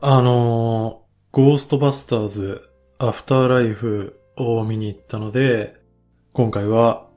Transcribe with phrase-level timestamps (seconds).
[0.00, 5.74] あのー、ゴーストバスターズアフターライフを見に行ったので、
[6.32, 7.08] 今回は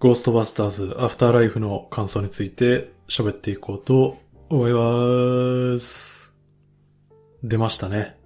[0.00, 4.18] ゴーストバスターズアフターライフの感想について喋っていこうと
[4.50, 6.34] 思います。
[7.42, 8.18] 出ましたね。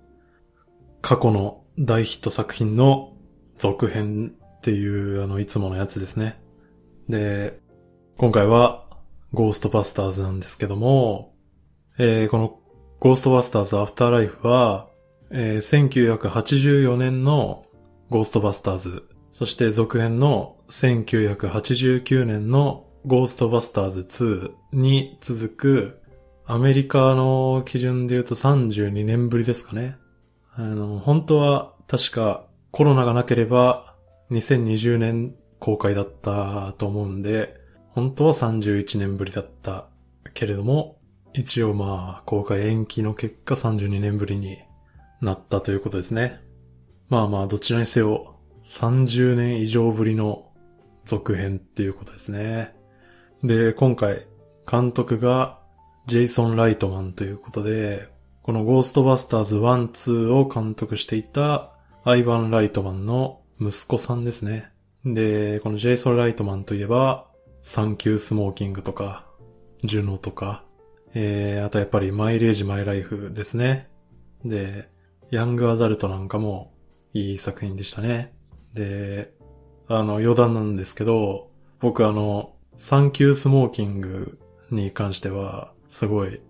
[1.02, 3.12] 過去の大ヒット作品の
[3.58, 6.42] 続編っていうあのいつものやつですね。
[7.08, 7.60] で、
[8.16, 8.88] 今回は
[9.32, 11.32] ゴーストバスターズなんですけども、
[11.96, 12.59] えー、この
[13.00, 14.86] ゴーストバスターズアフターライフは、
[15.30, 17.64] えー、1984年の
[18.10, 26.00] ゴーストバスターズ、そして続編の1989年のゴーストバスターズ2に続く
[26.44, 29.96] アメリカの基準で言うと32年ぶりですかね。
[30.52, 33.94] あの、本当は確かコロナがなければ
[34.30, 37.56] 2020年公開だったと思うんで、
[37.92, 39.86] 本当は31年ぶりだった
[40.34, 40.99] けれども、
[41.32, 44.58] 一応まあ、公開延期の結果32年ぶりに
[45.20, 46.40] なったということですね。
[47.08, 50.50] まあまあ、どちらにせよ、30年以上ぶりの
[51.04, 52.74] 続編っていうことですね。
[53.42, 54.26] で、今回、
[54.70, 55.60] 監督が
[56.06, 58.08] ジェイソン・ライトマンということで、
[58.42, 59.88] このゴーストバスターズ1、
[60.28, 61.72] 2を監督していた
[62.04, 64.70] アイヴァン・ライトマンの息子さんですね。
[65.04, 67.26] で、このジェイソン・ライトマンといえば、
[67.62, 69.26] サンキュースモーキングとか、
[69.84, 70.64] ジュノとか、
[71.14, 73.90] えー、あとやっぱりマイレージ・マイライフですね。
[74.44, 74.88] で、
[75.30, 76.72] ヤングアダルトなんかも
[77.12, 78.34] いい作品でしたね。
[78.74, 79.32] で、
[79.88, 81.50] あの、余談なんですけど、
[81.80, 84.38] 僕あの、サンキュースモーキング
[84.70, 86.42] に関しては、すごい好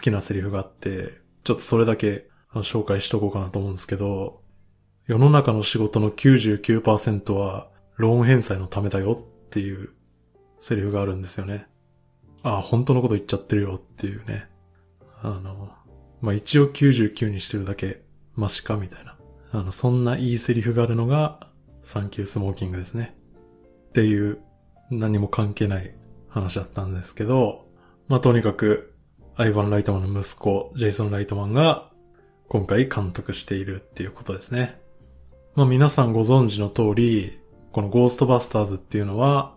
[0.00, 1.12] きなセリフがあって、
[1.44, 4.40] ちょっとそれだけ紹介しとこうかなと思うんですけど、
[5.06, 9.90] 世の中の仕事の99%はローン返済のためだよっていう
[10.58, 11.66] セリフがあるんですよね。
[12.54, 14.48] あ、本当のこと言っちゃってるよっていうね。
[15.20, 15.70] あの、
[16.20, 18.02] まあ、一応99にしてるだけ
[18.34, 19.16] マシかみたいな。
[19.52, 21.48] あの、そんないいセリフがあるのが
[21.82, 23.16] サンキュースモーキングですね。
[23.88, 24.38] っていう
[24.90, 25.94] 何も関係ない
[26.28, 27.66] 話だったんですけど、
[28.08, 28.94] まあ、とにかく
[29.34, 31.90] アイヴァン・ライトマンの息子、ジェイソン・ライトマンが
[32.48, 34.80] 今回監督しているっていうことですね。
[35.56, 37.40] まあ、皆さんご存知の通り、
[37.72, 39.55] このゴーストバスターズっていうのは、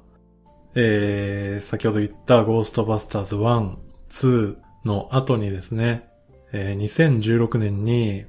[0.76, 3.78] えー、先ほど言ったゴーストバスターズ1、
[4.10, 6.10] 2の後にですね、
[6.52, 8.26] えー、2016年に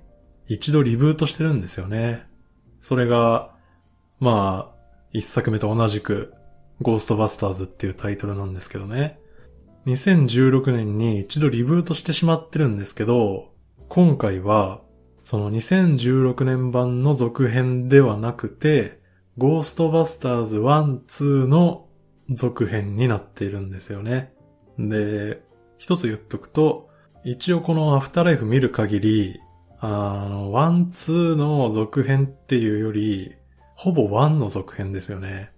[0.46, 2.26] 一度リブートしてるんですよね。
[2.80, 3.54] それが、
[4.18, 4.80] まあ、
[5.12, 6.34] 一作目と同じく、
[6.80, 9.18] ゴーストバスターズっていうタイトルなんですけどね。
[9.86, 13.52] 2016年に一度リブートしてしまってるんですけど、
[13.88, 14.80] 今回は、
[15.24, 19.00] その2016年版の続編ではなくて、
[19.38, 21.86] ゴーストバスターズ1、2の
[22.30, 24.32] 続編になっているんですよね。
[24.78, 25.42] で、
[25.78, 26.88] 一つ言っとくと、
[27.24, 29.40] 一応このアフターライフ見る限り、
[29.80, 33.34] あの、ワン、ツーの続編っていうより、
[33.74, 35.52] ほぼワンの続編ですよね。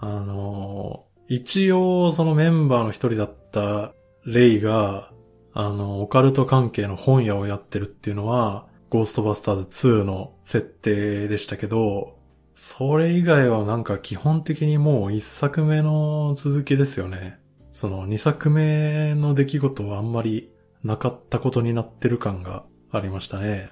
[0.00, 3.92] あの、一応そのメンバーの一人だった
[4.24, 5.12] レイが、
[5.52, 12.17] あの、オカルト関係の本屋をやってるっていうのは、ゴーストバスターズ2の設定でしたけど、
[12.60, 17.38] それ以外はなんか基本的にもう一作目の続きですよね。
[17.70, 20.50] その二作目の出来事はあんまり
[20.82, 23.70] なかったことになってる感がありましたね。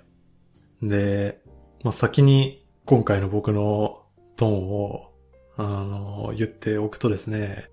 [0.83, 1.41] で、
[1.83, 4.03] まあ、先に今回の僕の
[4.37, 5.11] トーンを、
[5.57, 7.69] あの、言っておくとですね、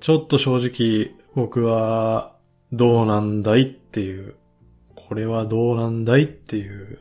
[0.00, 2.38] ちょっと正直僕は
[2.72, 4.36] どうなんだいっていう、
[4.94, 7.00] これはどうなんだいっていう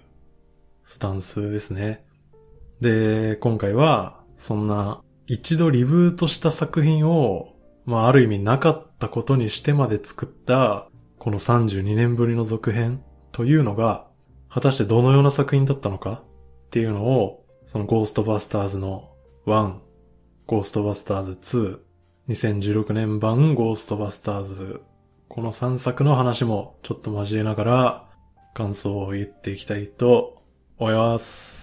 [0.83, 2.03] スタンスですね。
[2.83, 7.55] で、今回は、そんな、一度リブートした作品を、
[7.85, 13.01] まあ、ある意味なかったことにしてまで作った、この32年ぶりの続編
[13.31, 14.05] というのが、
[14.49, 16.23] 果たしてどのような作品だったのか
[16.67, 19.11] っていうのを、そのゴーストバスターズの
[19.45, 19.75] 1、
[20.45, 21.79] ゴーストバスターズ2、
[22.27, 24.81] 2016年版ゴーストバスターズ、
[25.29, 28.09] この3作の話もちょっと交えながら
[28.53, 30.43] 感想を言っていきたいと
[30.77, 31.62] 思います。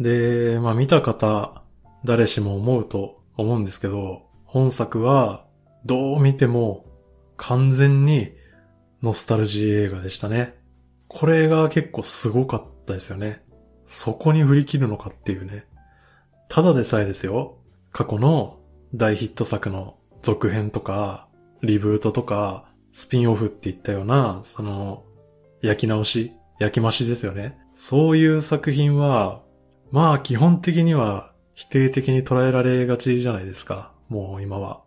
[0.00, 1.62] で、まあ見た方、
[2.04, 5.44] 誰しも思うと思うんですけど、本作は
[5.84, 6.84] どう見ても
[7.36, 8.32] 完全に
[9.02, 10.54] ノスタルジー映画でしたね。
[11.08, 13.42] これが結構すごかったですよね。
[13.86, 15.66] そこに振り切るのかっていうね。
[16.48, 17.58] ただでさえですよ。
[17.92, 18.58] 過去の
[18.94, 21.28] 大ヒット作の続編とか、
[21.62, 25.04] リブートとか、スピンオフって言ったような、その、
[25.62, 27.58] 焼き直し、焼き増しですよね。
[27.74, 29.41] そういう作品は、
[29.92, 33.92] まあ基本的には否定的に捉えられがちじゃないですか。
[34.08, 34.82] もう今は。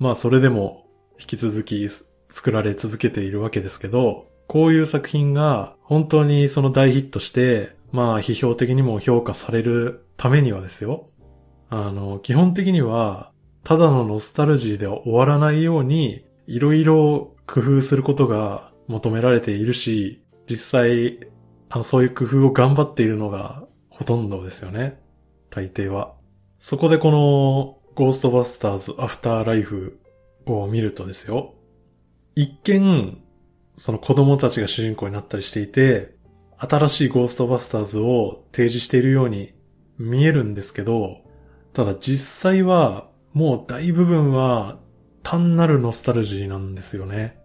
[0.00, 0.84] まあそれでも
[1.18, 1.88] 引き続き
[2.28, 11.08] 作られ続けているわけですけど、こういう作品が本当にその大ヒットして、まあ批評的にも評価されるためにはですよ。
[11.70, 13.30] あの、基本的には、
[13.62, 21.20] ただのノスタルジーでは終わらないように、いろいろ工夫することが求められているし、実際、
[21.68, 23.65] あの、そういう工夫を頑張っているのが
[23.98, 25.00] ほとんどですよね。
[25.50, 26.14] 大抵は。
[26.58, 29.98] そこでこの、ゴーストバスターズアフターライフ
[30.44, 31.54] を見るとですよ。
[32.34, 33.22] 一見、
[33.76, 36.14] その子供たちが主人公になったりしていて、
[36.58, 39.54] 新しいゴーストバスターズを提示しているように
[39.98, 41.22] 見えるんですけど、
[41.72, 44.78] ただ実際はもう大部分は
[45.22, 47.38] 単なるノスタルジーなんですよね。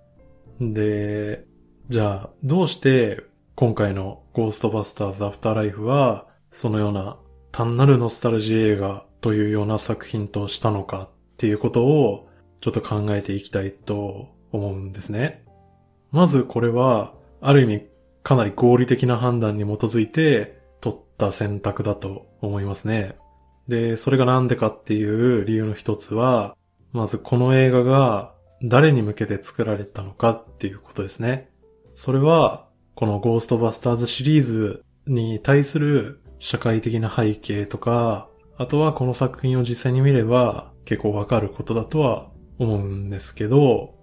[0.60, 1.46] で、
[1.90, 3.24] じゃあどうして
[3.56, 7.18] 今回のゴーストバスターズアフターライフはそのような
[7.52, 15.44] 単なるノスタルジー映画というような作品としたのかっていうことをちょっと考えていきたいと思うんですね。
[16.12, 17.88] まずこれはある意味
[18.24, 23.16] かなり合理的な判断に基づいて取った選択だと思いますね。
[23.68, 26.56] で、それがなんでかっていう理由の一つは、
[26.92, 28.34] まずこの映画が
[28.64, 31.50] 誰に向けて作られたのかっていうことですね。
[31.96, 38.28] それは、このゴーストバスターズシリーズに対する社会的な背景とか、
[38.58, 43.94] あとはこの作品を実際に見れば結構わかることだとは思うんですけど、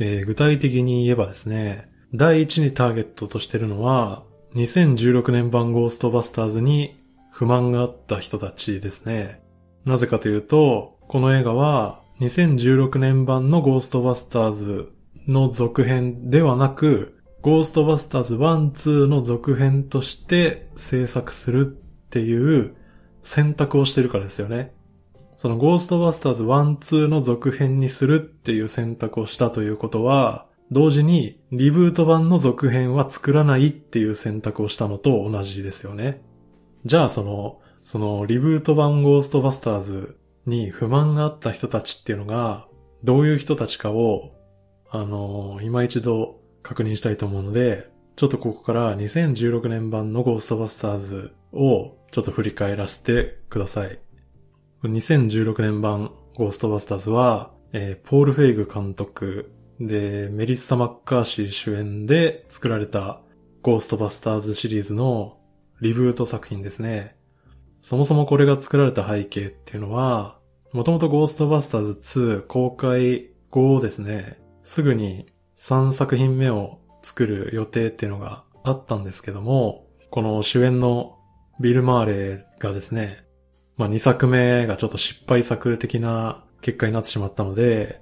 [0.00, 4.24] えー、具体的に言えばですね、第一にターゲットとしてるのは、
[4.56, 7.00] 2016年版ゴーストバスターズに
[7.30, 9.40] 不満があった人たちですね。
[9.84, 14.92] なぜかというと、この映画は2016年版のゴーストバスターズ
[15.28, 21.83] の続編ではなく、ゴーストバスターズ1、2の続編として制作する
[22.14, 22.76] っていう
[23.24, 24.72] 選択をしてるからですよね。
[25.36, 36.22] そのゴーストバスターズ1、2の続編にするっていう選択をしたということは、同時にリブート版の続編は作らないっていう選択をしたのと同じですよね。
[36.84, 42.68] じゃあその、そのリブート版ゴーストバスターズに不満があった人たちっていうのが、
[43.02, 44.30] どういう人たちかを、
[44.88, 53.98] あの、今一度確認したいと思うので、ちょっとここから2016年版のゴーストバスターズをちょっと振り返らせてください。
[54.84, 63.20] 2016年版ゴーストバスターズは、えー、ポール・フェイグ監督で、メリッサ・マッカーシー主演で作られた
[63.62, 65.38] ゴーストバスターズシリーズの
[65.80, 67.16] リブート作品ですね。
[67.80, 70.38] そもそもこれが作られた背景っていうのは、
[70.72, 75.26] もともとゴーストバスターズ2公開後ですね、すぐに
[75.56, 81.18] 3作品目を作る予定っていうのがあったんですけども、この主演の
[81.60, 83.24] ビル・マーレーがですね、
[83.76, 88.00] まあ2作目がちょっと失敗作的な結果になってしまったので、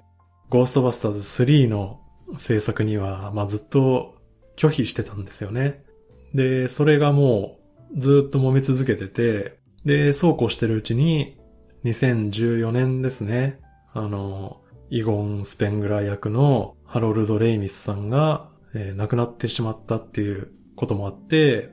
[0.49, 1.99] ゴーストバスターズ3の
[2.37, 4.15] 制作には、まあずっと
[4.55, 5.83] 拒否してたんですよね。
[6.33, 7.59] で、それがも
[7.95, 11.37] うずっと揉め続けてて、で、そうこうしてるうちに、
[11.83, 13.59] 2014年ですね。
[13.93, 21.69] あの、イゴン・スペングラー役のハロルド・レイミスさんが、えー、亡くなってしまったっていうこともあって、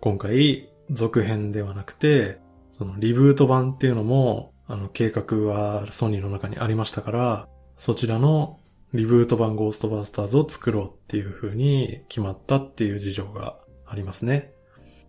[0.00, 2.38] 今回、続編ではなくて、
[2.72, 8.58] そのリブート版っていうのも、あの、計画はソニーの中にありましたから、そちらの
[8.92, 13.56] リブート版ゴーストバスターズを作ろうっていう風に決まったっていう事情が
[13.86, 14.52] ありますね。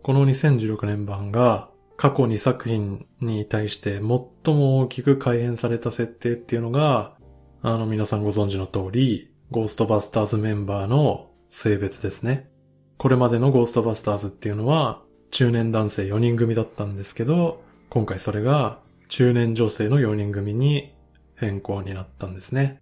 [0.03, 7.15] この2016年版が過去2作品に対して最も大きく改変された設定っていうのが、
[7.61, 12.49] あの皆さんご存知の通り、ゴーストバスターズメンバーの性別ですね。
[12.97, 20.93] これまでのゴーストバスターズっていうのは中年男性4人組だったんですけど、今回それが中年女性の4人組に
[21.35, 22.81] 変更になったんですね。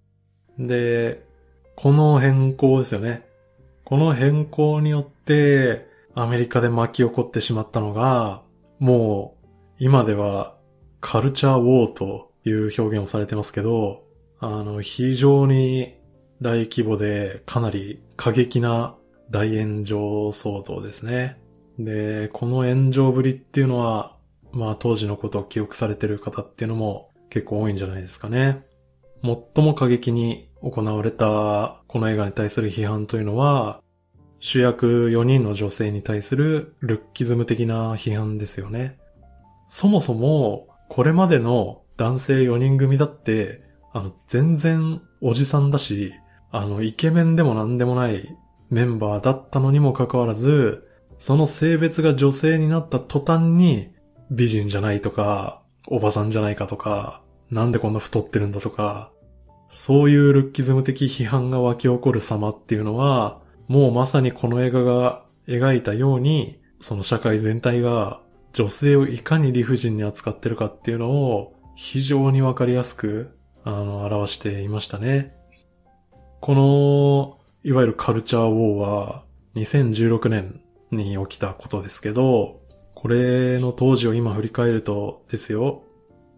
[0.60, 1.24] で、
[1.76, 3.26] この変更ですよね。
[3.86, 8.42] この変更によって、アメリカで巻き起こってしまったのが、
[8.80, 9.48] もう、
[9.80, 10.56] 今では、
[11.00, 14.04] カルチャーウォーという表現をされてますけど、
[14.40, 15.96] あの、非常に
[16.42, 18.96] 大規模で、かなり過激な
[19.32, 21.39] 大炎上騒動ですね。
[21.80, 24.16] で、この炎上ぶりっていうのは、
[24.52, 28.66] まあ当時のことを記憶されてる方っていうのも結構多いんじゃないですかね。
[29.24, 33.82] 最も過激に行われたこの映画に対する批判というのは、
[34.42, 38.98] 主役4人の女性に対するルッキズム的な批判ですよね。
[39.70, 43.62] そもそも、これまでの男性4人組だって、
[43.94, 46.14] あの、全然おじさんだし、
[46.52, 48.24] あの、イケメンでも何でもない
[48.70, 50.89] メンバーだったのにもかかわらず、
[51.20, 53.94] その性別が女性になった途端に、
[54.32, 57.22] 美人じゃないとか、おばさんじゃないかとか、
[57.52, 59.12] なんでこんな太ってるんだとか、
[59.70, 68.22] そういうルッキズム的批判が湧き起こる様っていうのは、もうまさにこの映画が描いたように、その社会全体が
[68.54, 75.36] 女性をいかに理不尽に扱ってるかっていうのを非常にわかりやすく、あの、表していましたね。
[76.40, 79.24] この、いわゆるカルチャーウォーは
[79.56, 82.62] 2016年に起きたことですけど、
[82.96, 85.84] これの当時を今振り返るとですよ、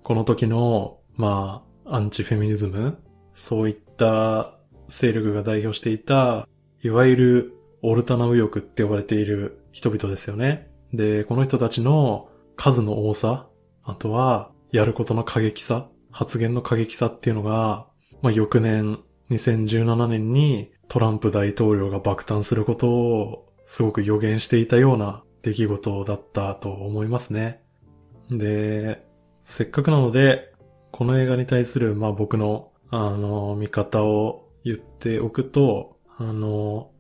[0.04, 2.98] この時の、まあ、アンチフェミニズム、
[3.34, 4.58] そういった
[4.90, 6.48] 勢力が代表していた、
[6.84, 10.70] いわゆるオルタナ右翼って呼ばれている人々ですよね。
[10.94, 13.48] で、この人たちの数の多さ、
[13.84, 17.88] あとは、やることの過激さ、発言の過激さっていうのが、
[18.22, 19.00] まあ、翌年、
[19.32, 27.64] 2017年にトランプ大統領が爆誕することをすごく予言していたような出来事だったと思いますね。
[28.30, 29.02] で、
[29.46, 30.54] せっかくなので、
[30.92, 36.92] この映画に対する、まあ僕の、あの、見方を言っておくと、あの、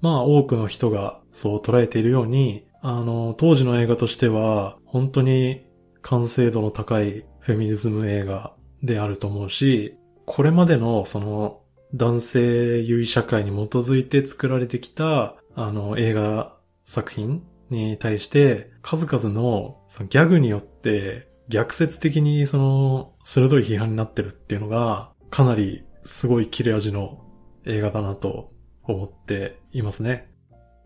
[0.00, 5.64] まあ多くの人がそう捉えているように、あの、当時の映画としては、本当に
[6.02, 8.52] 完成度の高いフェミニズム映画
[8.82, 11.60] であると思うし、これまでのその
[11.94, 27.24] 男性優位社会に基づいて作られてきたあの映画作品に対して数々のそのギャグによって逆説的にその鋭い批判になってるっていうのがかなりすごい切れ味の
[27.66, 28.52] 映画だなと
[28.84, 30.32] 思っていますね。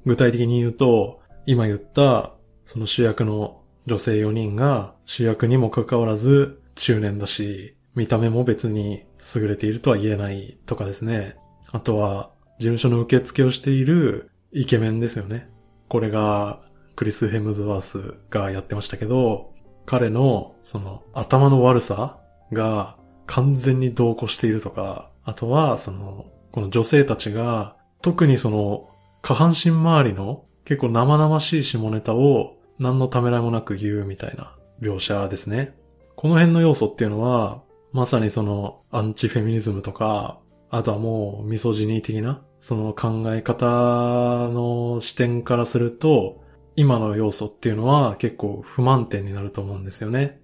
[0.04, 2.34] 具体的に言うと、今言った
[2.66, 9.04] その主役の女性4人が主役にもかかわらず中年だし、見た目も別に
[9.34, 11.36] 優れているとは言えないとかですね。
[11.70, 15.50] あとは、事務所の受付をしているイケメンですよね。
[15.88, 16.60] これが、
[16.94, 19.52] クリス・ヘムズワースがやってましたけど、
[19.84, 22.18] 彼の、その、頭の悪さ
[22.52, 22.96] が
[23.26, 28.88] 完全に同行しているとか、あとは、その、この女性たちが、特にその、
[29.22, 35.74] 下半身周りの結構生々しい下ネタを何のためらいもなく言うみたいな描写ですね。
[36.14, 40.38] この辺の要素っていうのは、まさにそのアンチフェミニズムとか、
[40.70, 46.42] あとはもうミソジニー的な、その考え方の視点からすると、
[46.76, 50.40] 今の要素っていうのは結構不満点になると思うんですよね。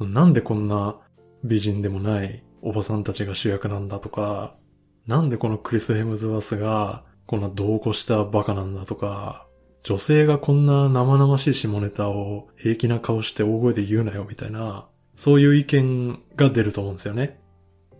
[0.00, 0.98] なんでこんな
[1.44, 4.56] 美人でもないおばさんたちが主役なんだとか、
[5.06, 9.46] なんでこのクリス・ヘムズワスがこんな同行したバカなんだとか、
[9.84, 17.38] 女性がこんな生々しい下ネタを平気な顔して大声で言うなよみたいな、そういう意見が出ると思うんですよね。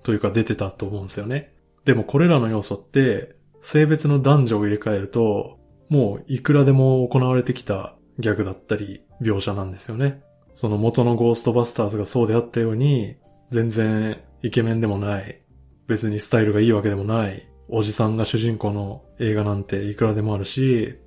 [0.03, 1.55] というか出てたと思うんですよね。
[1.85, 10.23] でもこれらの要素って、性別の男女を入れ替えると、もういくらでも行われてきたギャグだったり、描写なんですよね。
[10.55, 13.17] その元のゴーストバスターズがそうであったように、
[13.51, 15.41] 全然イケメンでもない、
[15.87, 20.99] 別にスタイルがいいわけでもない、おじさんが主人公の映画なんていくらでもあるし、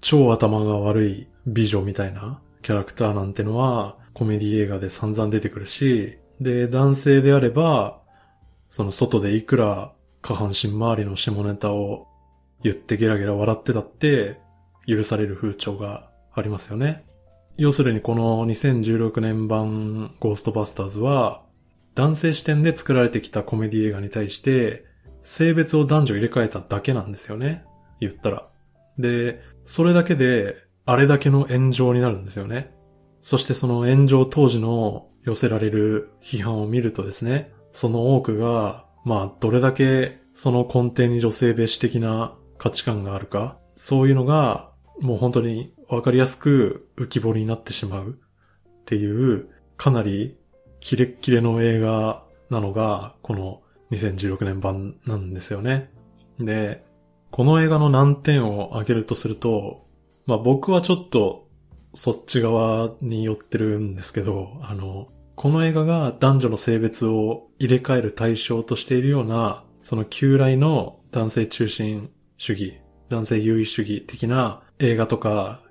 [0.00, 8.00] 超頭が悪い美女みたいなキャラクターなんてのはコメディ映画で散々出てくるし、で、男性であれば、
[8.70, 12.06] その外でいくら下半身周りの下ネタを
[12.62, 14.38] 言ってゲラゲラ笑ってたって
[14.86, 17.04] 許される風潮がありますよね。
[17.56, 21.42] 要するにこの2016年版ゴーストバスターズは
[21.94, 24.84] 男性視点で作られてきたコメディ映画に対して
[25.22, 27.64] 性別を男女入れ替えただけなんですよね。
[28.00, 28.48] 言ったら。
[28.98, 32.74] で、それだけで、あれだけの炎上になるんですよね。
[33.22, 48.18] そしてその炎上当時の寄せられる批判を見るとですね、その多くが、まあ、どれだけその根底に女性蔑視的な価値観があるか、そういうのが、もう本当にわかりやすく浮き彫りになってしまう
[48.68, 50.36] っていう、かなり
[50.80, 55.90] キレッキレの映画なのが、この2016年版なんですよね。
[56.38, 56.84] で、
[57.30, 59.86] この映画の難点を挙げるとすると、
[60.26, 61.48] まあ僕はちょっと
[61.94, 65.08] そっち側に寄ってるんですけど、あの、
[65.40, 72.78] この映画が男女の性別を入れ替える対象としているような、その旧来の男性中心主義、
[73.08, 75.62] 男性優位主義的な映画とか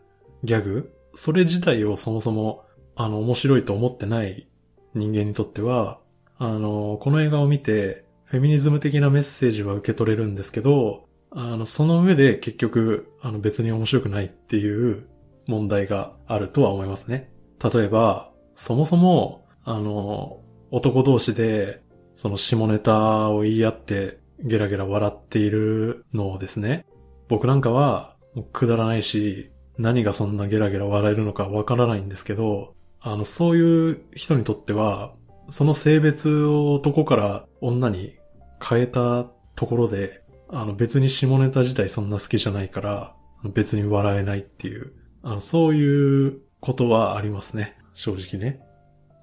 [0.44, 4.48] ギャグ、それ自体をそもそもあの面白いと思ってない
[4.96, 6.00] 人間にとっては、
[6.40, 15.06] あの、この映画を見てフェミニズム的なメッセージは受け取れるんですけど、あの、その上で結局、あの別に面白くないっていう
[15.46, 17.32] 問題があるとは思いますね。
[17.64, 21.82] 例えば、そもそも、あの、男同士で、
[22.16, 26.86] その下ネタを言い合ってゲラゲラ笑っているのをですね、
[27.28, 28.16] 僕なんかは
[28.52, 35.14] くだらないし、何がそんなゲラゲラ笑えるのかわからないんですけど、あの、そういう人にとっては、
[35.50, 38.18] その性別を男から女に
[38.62, 39.26] 変えた
[39.56, 47.78] ところで、あの別に下ネタ自体そんな好きじゃないから、別に笑えないっていう、あのそういうことはありますね。
[47.94, 48.62] 正直ね。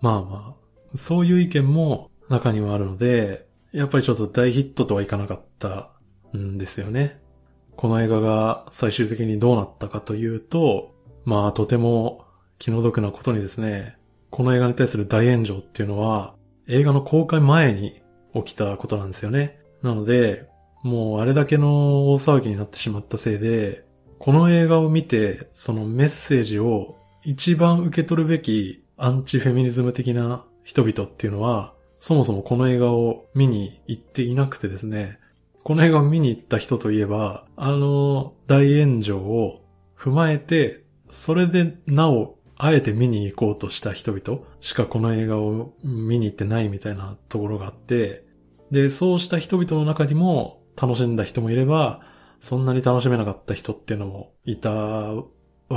[0.00, 0.56] まあま
[0.92, 5.90] あ、そういう意見も中にはあるので、やっぱりちょっと大ヒットとはいかなかった
[6.36, 7.20] んですよね。
[7.76, 12.24] この映画が最終的にどうなったかというと、まあとても
[12.58, 13.98] 気の毒なことにですね、
[14.30, 16.34] この映画に対する大炎上っていうのは
[16.68, 18.02] 映画の公開前に
[18.34, 19.60] 起きたことなんですよね。
[19.82, 20.48] なので、
[20.82, 23.84] もうあれだけの大騒ぎになってしまったせいで、
[24.18, 35.18] この映画を見て、そのメッセージを一番受け取るべきアンチフェミニズム的な人々っていうのは、そもそもこの映画を見に行っていなくてですね、
[35.64, 39.62] この映画を見に行った人といえば、あの大炎上を
[39.98, 48.24] 踏まえて、それでなお、あえて見に行こうとした人々しかこの映画を見に行ってないみたいなところがあって、
[48.70, 52.00] で、そうした人々の中にも楽しんだ人もいれば、
[52.40, 55.24] そんなに楽しめなかった人っていうのもいたわ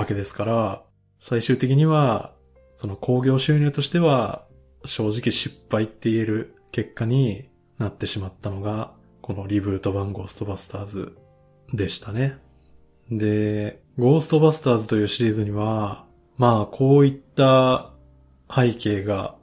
[0.08, 0.84] けですから、
[1.20, 2.34] 最終的には、
[2.80, 4.46] その興行収入としては、
[4.86, 11.18] 正直失敗って言える結果になってしまったのが、このリブート版ゴーストバスターズ
[11.74, 12.38] でしたね。
[13.12, 16.06] で、ゴーストバスターズというシリーズには、
[16.38, 17.92] まあこういった
[18.50, 19.36] 背景が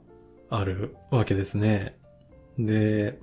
[0.49, 1.95] あるわけですね。
[2.57, 3.19] で、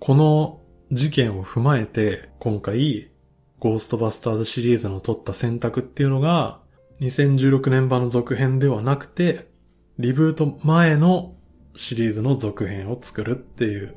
[0.00, 3.12] この事件を踏まえて今回
[3.60, 6.58] ゴーストバスターズシリーズの取った選択っていうのが
[7.00, 9.51] 2016年版の続編ではなくて
[9.98, 11.34] リブート前の
[11.74, 13.96] シリーズの続編を作るっていう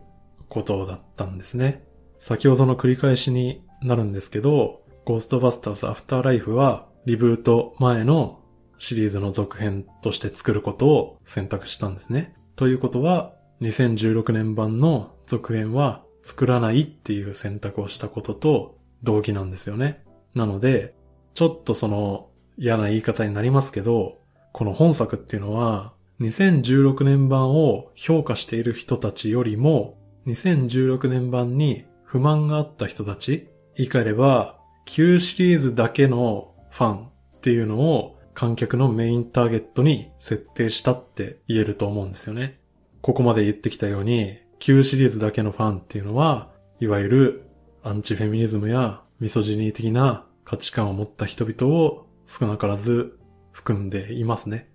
[0.49, 1.83] ことだったんですね。
[2.19, 8.41] 先ほどの繰り返しになるんですけど、ゴーストバスターズアフターライフはリブート前の
[8.77, 12.35] シリーズの続編として作ることを選択したんですね。
[12.55, 20.03] ということは、2016年版の続編は作らないっていう選択をしたことと同義なんですよね。
[20.33, 20.93] なので、
[21.35, 24.19] ちょっとその嫌な言い方になりますけど、
[24.55, 37.09] この本作っていうのは2016年版を評価している人たちよりも、2016年版に不満があった人たち、言い換えれば、旧シリーズだけのファンっ
[37.41, 42.57] ていうのを観客のメインターゲットに設定したって言えると思うんですよね。
[43.01, 47.43] ここまで言ってきたように、旧シリーズだけのファンっていうのは、いわゆる
[47.83, 53.19] アンチフェミニズムやミソジニー的な価値観を持った人々を少なからず
[53.55, 54.69] 含んでいますね。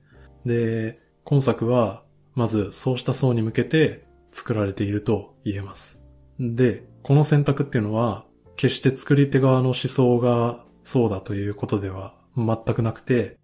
[0.46, 2.02] で、今作は、
[2.34, 6.00] まずそうした層に向けて作られていると言えます。
[6.38, 8.24] で、この選択っていうのは、
[8.56, 13.38] 決して作り手側の思想がそうだということでは全くなくて、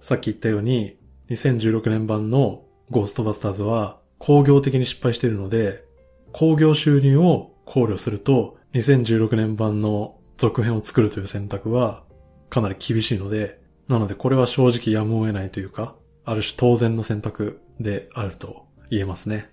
[0.00, 0.98] さっき言ったように、
[1.30, 5.84] 2016年版のゴーストバスターズは工業的に失敗しているので、
[6.32, 12.02] 工業収入を考慮すると、2016年版の続編を作るという選択は
[12.48, 13.59] かなり厳しいので、
[13.90, 19.50] なのでこれは正直やむを得ないというか、ある種当然の選択であると言えますね。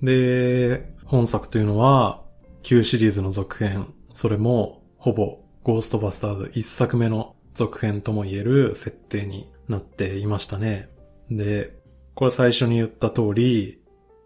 [0.00, 2.22] で、本作というのは、
[2.62, 10.88] 旧シリーズの続編、それも、ほぼ、ゴーストバスターズ一作目の続編とも言える設定になっていましたね。
[11.28, 11.76] で、
[12.14, 13.80] これ最初に言った通り、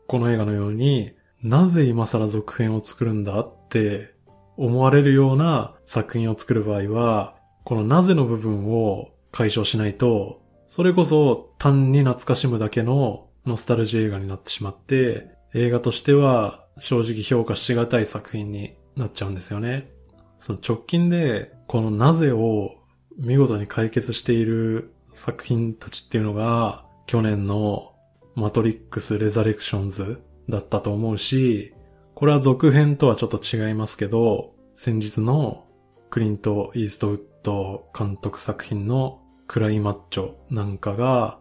[0.06, 4.12] この映画のように、なぜ今更続編を作るんだって
[4.58, 19.90] 思われるような作品を作る場合は、このなぜの部分を解消しないと、それこそ単に懐かしむだけのノスタルジー映画になってしまって、映画としては正直評価しがたい作品になっちゃうんですよね。
[20.38, 22.76] その直近でこのなぜを
[23.18, 27.94] 見事に解決している作品たちっていうのが去年の
[28.34, 31.74] マトリックス・レザレクションズだったと思うし、
[32.14, 35.64] これは続編とはちょっと違いますけど、先日の
[36.10, 39.19] クリント・イーストウッド監督作品の
[39.50, 41.40] クライマッチョなんかが、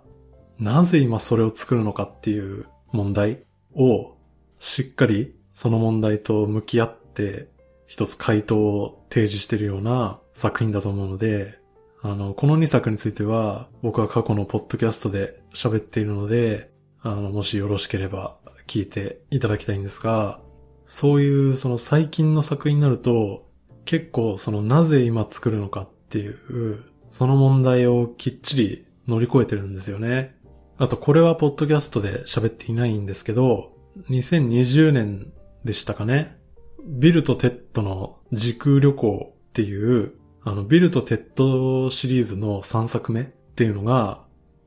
[0.58, 3.43] なぜ今それを作るのかっていう問題
[3.76, 4.15] を
[4.58, 7.50] しっかりその問題と向き合って
[7.86, 11.60] 一つ回答を提示しているような作品だと思うので、
[12.02, 16.72] あの、この2作については僕は過去のポッドキャストで喋っているので、
[17.04, 20.39] あの、もしよろしければ聞いていただきたいんですが、
[20.88, 23.45] そういうその最近の作品になると、
[23.86, 30.36] 結構そのなぜ今作るのかっていうその問題をきっちり乗り越えてるんですよね。
[30.78, 33.74] あとこれはポッドキャストで喋っていないんですけど、
[34.10, 35.34] 2020年
[35.65, 36.38] でしたかね。
[36.86, 44.24] ビルとテッドの時空旅行っていう、あの、ビルとテッドシリーズの3作目っていうのが、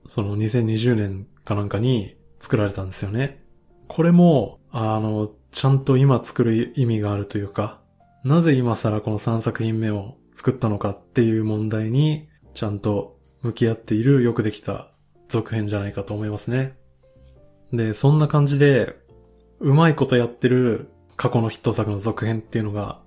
[0.06, 3.42] その2020年かなんかに作られたんですよね。
[3.88, 7.80] これも、あの、ちゃんと今作る意味があるというか、
[8.24, 14.88] なぜ今更この3作品目を作ったのかっていう問題にちゃんと向き合っているよくできた
[15.28, 16.76] 続編じゃないかと思いますね。
[17.72, 18.96] で、そんな感じで、
[19.60, 23.00] うまいことやってる過去のヒット作の続編っていうのが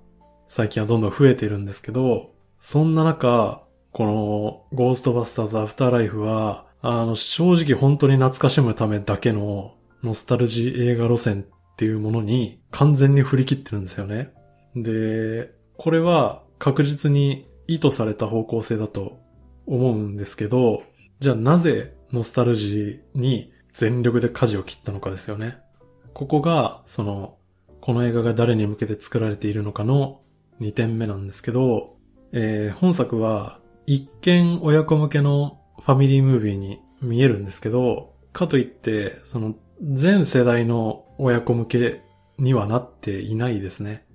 [0.48, 14.32] 最近はどんどん増えているんですけど、そんな中、このゴーストバスターズアフターライフは、あの、正直本当に懐かしむためだけのノスタルジー映画路線っていうものに完全に振り切ってるんですよね。
[14.74, 19.18] で、これは確実に意図された方向性だと
[19.66, 20.82] 思うんですけど、
[21.18, 25.58] じゃあなぜノスタルジーに全力で舵を切ったのかですよね。
[26.12, 27.36] ここが、その、
[27.80, 30.22] この映画が誰に向けて作られているのかの
[30.60, 31.96] 2点目なんですけど、
[32.32, 42.02] えー、本作は一見親子向けのファミリームービーに見えるんですけど、かといって、その全世代の親子向け
[42.38, 44.06] にはなっていないですね。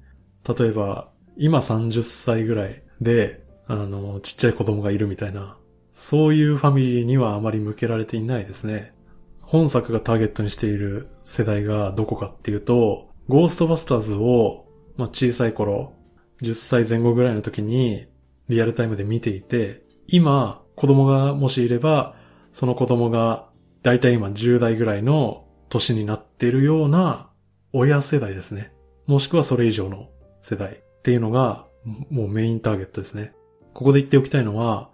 [0.48, 3.41] 例えば、今30歳ぐらいで、
[3.72, 5.58] あの、ちっちゃい子供がいるみたいな、
[5.94, 8.94] そういうファミリーにはあまり向けられていないですね。
[9.40, 14.66] 本作がターゲットにしている世代がどこかっていうと、ゴーストバスターズを、
[14.98, 15.94] まあ、小さい頃、
[16.42, 18.08] 10歳前後ぐらいの時に
[18.50, 22.16] リアルタイムで見ていて、今、子供がもしいれば、
[22.52, 23.48] その子供が
[23.84, 27.30] だいたい今10代ぐらいの年になっているような
[27.72, 28.74] 親世代ですね。
[29.08, 30.10] もしくはそれ以上の
[30.42, 31.68] 世代っていうのが
[32.10, 33.34] もうメインターゲットですね。
[33.74, 34.90] ここで言っておきたいのは、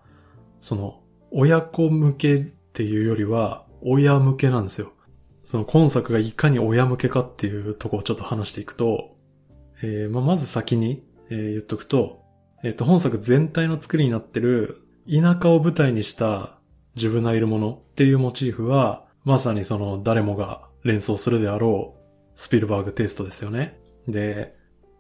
[0.62, 4.94] その親子向けっていうよりは親向けなんですよ。
[5.44, 9.16] その今作がいかに親向けかっていうところをちょっと話していくと、
[9.82, 12.24] えーまあ、まず先に、えー、言っとくと、
[12.64, 16.58] えっ、ー、と、本作全体の作りになってる田舎を舞台にした
[16.96, 23.80] ジュブナイルものっていうモチーフは、まさにその誰もが連想するであろうスピルバーグテイストですよね。
[24.08, 24.56] で、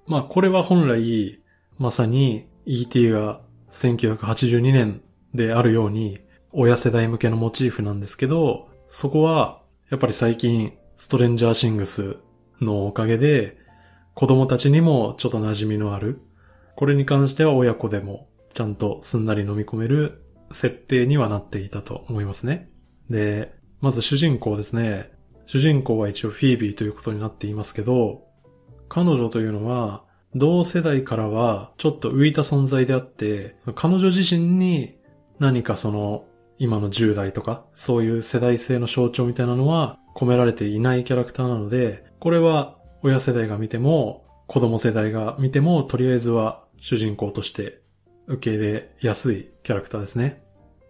[0.06, 1.42] まあこれは本来、
[1.78, 3.10] まさに E.T.
[3.10, 5.02] が1982年
[5.34, 6.20] であるように、
[6.52, 12.18] 親世代向けのモチーフなんですけど、そこは、やっぱり最近、ストレンジャーシングス
[12.62, 13.58] のおかげで、
[14.14, 16.22] 子供たちにもちょっと馴染みのある、
[16.76, 22.70] これに関しては親子でもちゃんとすんなり飲み込める設定にはなっていたと思いますね。
[23.10, 25.12] で、まず主人公ですね。
[25.46, 28.24] 主人公は一応フィービーということになっていますけど、
[28.90, 30.04] 彼女というのは、
[30.38, 34.98] 同世代からはちょっと浮いた存在であって、彼女自身に
[35.40, 36.26] 何かその
[36.58, 47.82] 今の10代とかそういう世代性の象徴みたいなのは込められていないキャラクターなので、これは親世代が見ても子供世代が見てもとりあえずは主人公として
[48.28, 50.44] 受け入れやすいキャラクターですね。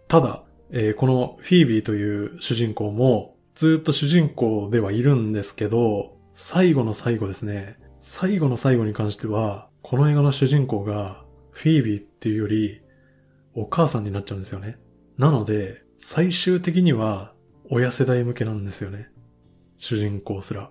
[0.08, 7.76] ただ、えー、このフィービーという主人公もずっと主人公ではいるんですけど、最後の最後ですね。
[8.10, 12.80] 最後の最後に関しては、この映画の主人公がフィービーっていうより
[13.54, 14.78] お母さんになっちゃうんですよね。
[15.18, 17.34] なので、最終的には
[17.70, 19.10] 親世代向けなんですよね。
[19.76, 20.70] 主人公すら。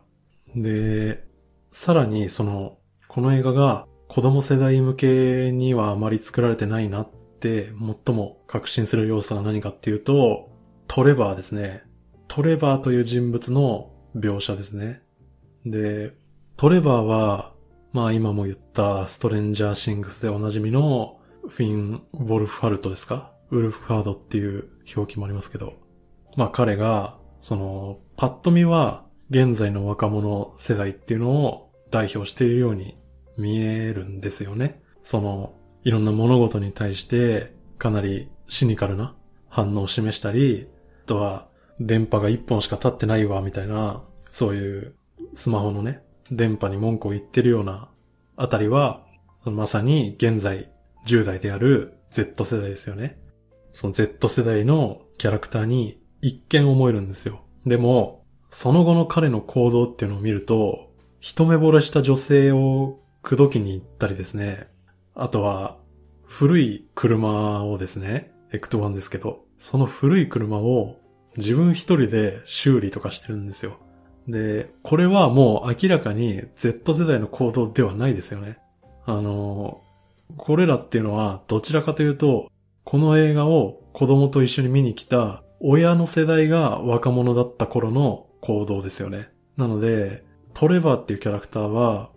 [0.56, 1.28] で、
[1.71, 7.71] さらにその、この映画が子供世代向けにはあまり作られてないなって
[8.06, 10.50] 最も確信する要素は何かっていうと、
[10.88, 11.84] トレバーですね。
[12.28, 15.04] トレバーという人物の描写ですね。
[15.63, 16.13] で、
[16.57, 17.53] トレバーは、
[17.93, 23.31] まあ今も言ったストレンジャーシングスでおなじみのフィン・ウォルフハルトですか？
[23.51, 25.73] ウルフハードっていう表記もありますけど。
[26.35, 32.97] まあ彼が、その、パッと見は現在の若者世代っていうのを代表しているように
[33.37, 34.81] 見えるんですよね。
[35.03, 39.15] その、いろんな物事に対してかなりシニカルな
[39.47, 40.67] 反応を示したり、
[41.03, 44.95] あとは電波が一本しか立ってないわ、みたいな、そういう
[45.35, 47.89] スマホのね、電波に文句を言ってるような
[48.35, 49.03] あたりは、
[49.43, 50.71] そのまさに現在
[51.05, 53.19] 10代である Z 世代ですよね。
[53.73, 57.41] その Z 世代のキャラクターに一見思えるんですよ。
[57.65, 64.67] でも、その後の彼の行動っていうのを見ると、一目惚れした女性を口説きに行ったりですね。
[65.15, 65.77] あとは、
[66.23, 70.97] 古い車をですね、エクトワンですけど、その古い車を
[71.37, 73.79] 自分一人で修理とかしてるんですよ。
[74.27, 78.59] で、これはもう明らかに Z 世代の行動ではないですよね。
[79.05, 79.81] あの、
[80.35, 82.51] これらっていうのはどちらかというと、
[82.83, 89.29] この映画を子供と一緒に見に来た親の世代が若者だった頃の行動ですよね。
[89.55, 92.09] なので、トレバーっていうキャラクターは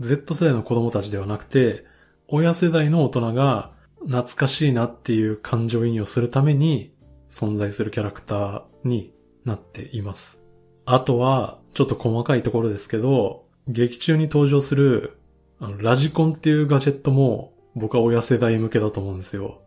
[0.00, 1.84] Z 世代の子供たちではなくて、
[2.28, 6.92] 親世代の大人が懐かしいなっていう感情移入をするために
[7.30, 9.12] 存在するキャラクターに
[9.44, 10.45] なっています。
[10.86, 15.18] あとは、ちょっと細かいところですけど、劇中に登場する
[15.58, 19.62] あの、ラジコンっていうガジェットも僕は親世代向けだと思うんですよ。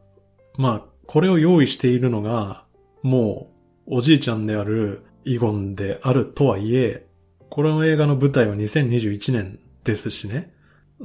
[0.55, 2.65] まあ、これを用意しているのが、
[3.01, 3.51] も
[3.87, 7.07] う、おじいちゃんであるイゴンであるとはいえ、
[7.49, 10.53] これの映画の舞台は2021年ですしね。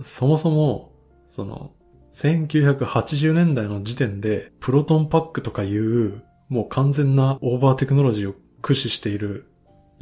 [0.03, 0.93] そもそも、
[1.31, 1.73] その、
[2.13, 9.47] 1980年代の時点で、プロトンパックとかいう、もう完全なオーバーテクノロジーを駆使している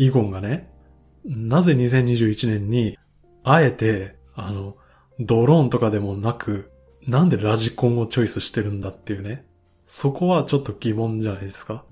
[0.07, 0.71] イゴンがね、
[1.25, 2.99] なぜ2021年に、
[3.45, 4.77] あえて、あの、
[5.21, 6.73] ドローンとかでもなく、
[7.07, 9.47] なんでラジコンをチョイスしてるんだっていうね。
[9.87, 11.85] そこはちょっと疑問じゃないですか。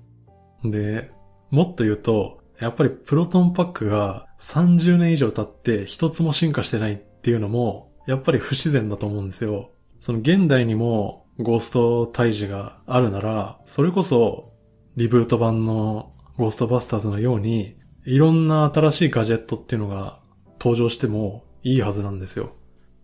[0.63, 1.11] で、
[1.49, 9.71] もっと言うと、やっぱりプロトンパックが30年以上経って一つも進化してないっていうのも、やっぱり不自然だと思うんですよ。
[9.99, 14.53] その現代にもゴースト退治があるなら、それこそ
[14.95, 20.19] リブート版のゴーストバスターズのように、いろんな新しいガジェットっていうのが
[20.59, 22.55] 登場してもいいはずなんですよ。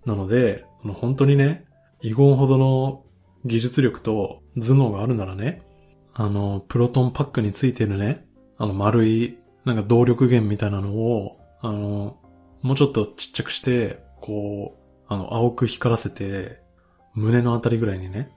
[0.06, 1.66] なので、の本当にね、
[2.02, 3.04] イゴンほどの
[3.46, 5.62] 技術力と頭脳があるならね、
[6.14, 8.26] あの、プロトンパックについてるね、
[8.58, 12.18] あの丸い、なんか動力源みたいなのを、あの、
[12.62, 16.62] もうちょっとちっちゃくして、こう、あの、青く光らせて、
[17.14, 18.32] 胸のあたりぐらいにね、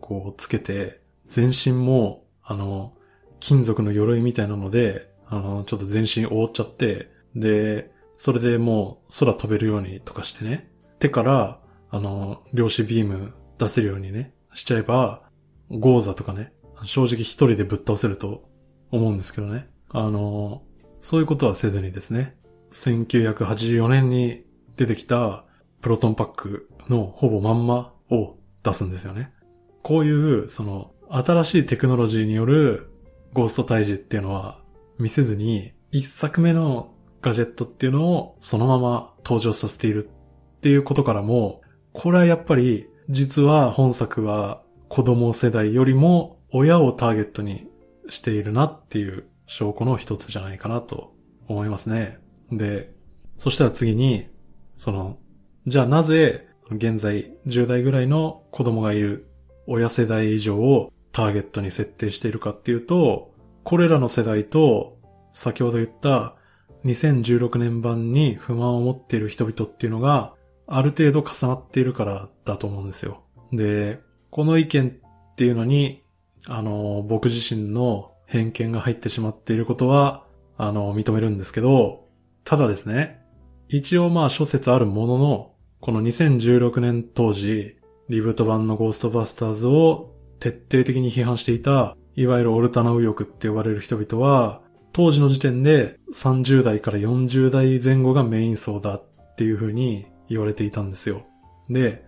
[0.00, 2.92] こうつけて、全身も、あの、
[3.40, 10.70] 金属の鎧みたいなので、あの、ちょっと全身覆っちゃって、で、それでもう空飛べるようにとかしてね、
[11.00, 15.22] 手から、あの、量子ビーム出せるようにね、しちゃえば、
[15.70, 16.52] ゴーザとかね、
[16.84, 18.48] 正直一人でぶっ倒せると
[18.92, 19.68] 思うんですけどね。
[19.88, 20.62] あの、
[21.00, 22.36] そういうことはせずにですね、
[22.70, 24.44] 1984年に
[24.76, 25.44] 出てきた
[25.80, 29.32] プロトンパックのほぼまんまを出すんですよね。
[29.82, 32.90] こういう、その、新しいテクノロジーによる
[33.32, 34.63] ゴースト退治っていうのは
[34.98, 47.68] 見せずに、一作目のガジェットっていうのをそのまま登場させているっていうことからも、これはやっぱり、実は本作は子供世代よりも親をターゲットに
[48.08, 51.14] しているなっていう証拠の一つじゃないかなと
[51.48, 52.18] 思いますね。
[52.50, 52.92] で、
[53.38, 54.28] そしたら次に、
[54.76, 55.18] その、
[55.66, 59.28] じゃあなぜ現在10代ぐらいの子供がいる
[59.66, 63.33] 親世代以上をターゲットに設定しているかっていうと、
[63.64, 64.98] これらの世代と
[65.32, 66.36] 先ほど言った
[66.84, 70.34] 2016年版に不満を持っている人々っていうのが
[70.66, 73.22] ある程度重なっているからだと思うんですよ。
[73.52, 74.00] で、
[74.30, 76.04] この意見っていうのに、
[76.46, 80.24] あの、僕自身の偏見が入ってしまっていることは、
[80.56, 82.08] あの、認めるんですけど、
[82.44, 83.22] ただですね、
[83.68, 87.76] 一応まあ諸説あるものの、この2016年当時、
[88.08, 94.60] リブート版のゴーストバスターズを徹底的に批判していた、いわゆるオルタナ右翼って呼ばれる人々は、
[94.92, 101.24] 当時の時点で30代から40代前後がメイン層だっていう風に言われていたんですよ。
[101.68, 102.04] で、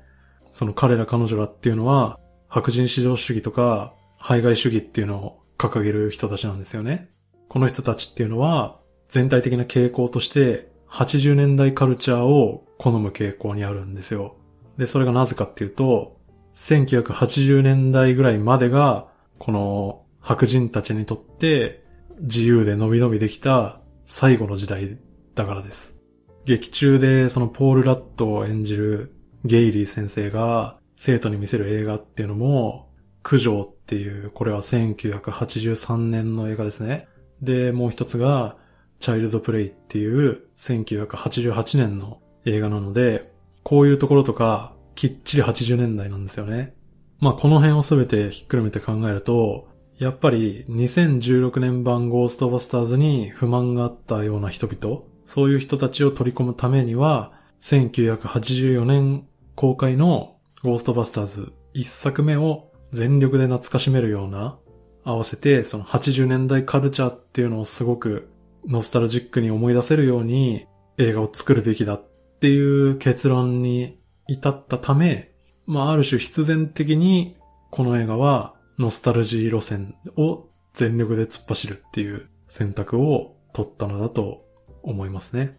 [0.53, 7.11] その彼ら彼女らっていうのは、白人至上主義とか、排外主義っていうのを掲げる人たちなんですよね。
[7.49, 14.37] この人たちっていうのは、全体的な傾向として、80年代カルチャーを好む傾向にあるんですよ。
[14.79, 16.17] で、それがなぜかっていうと、
[16.55, 21.85] 1980年代ぐらいまでが、この白人たちにとって
[22.21, 24.99] 自由で伸び伸びできた最後の時代
[25.35, 25.97] だからです。
[26.45, 29.13] 劇中でそのポール・ラットを演じる
[29.45, 32.89] ゲイリー先生が生徒に見せる映画っていうのも、
[33.23, 37.09] 九条っていう、これは1983年の映画ですね。
[37.43, 38.57] で、もう一つが、
[38.99, 43.31] チャイルドプレイっていう1988年の映画なので、
[43.63, 46.75] こういうところとか、きっちり80年代なんですよね。
[47.19, 64.59] まあこの辺をすべてひっくるめて考えると、やっぱり2016年版ゴーストバスターズに不満があったような人々、そういう人たちを取り込むためには、1984年公開のゴーストバスターズ1作目を全力で懐かしめるような、
[65.05, 68.29] 合わせてその80年代カルチャーっていうのをすごく
[68.67, 70.67] ノスタルジックに思い出せるように
[70.99, 72.05] 映画を作るべきだっ
[72.41, 75.33] ていう結論に至ったため、
[75.67, 77.37] まあある種必然的に
[77.71, 84.45] この映画はノスタルジー路線を全力で突っ走るっていう選択を取ったのだと
[84.83, 85.59] 思いますね。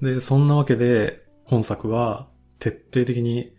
[0.00, 3.52] で、そんなわけで本作は徹底的に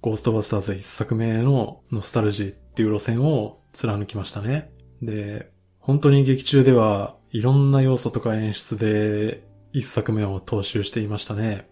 [0.00, 4.70] ゴーストバスターズ一作目のノスタルジーっていう路線を貫きましたね。
[5.02, 11.68] で、本当に劇中ではいろんな要素とか演出で一作目を踏襲していましたね。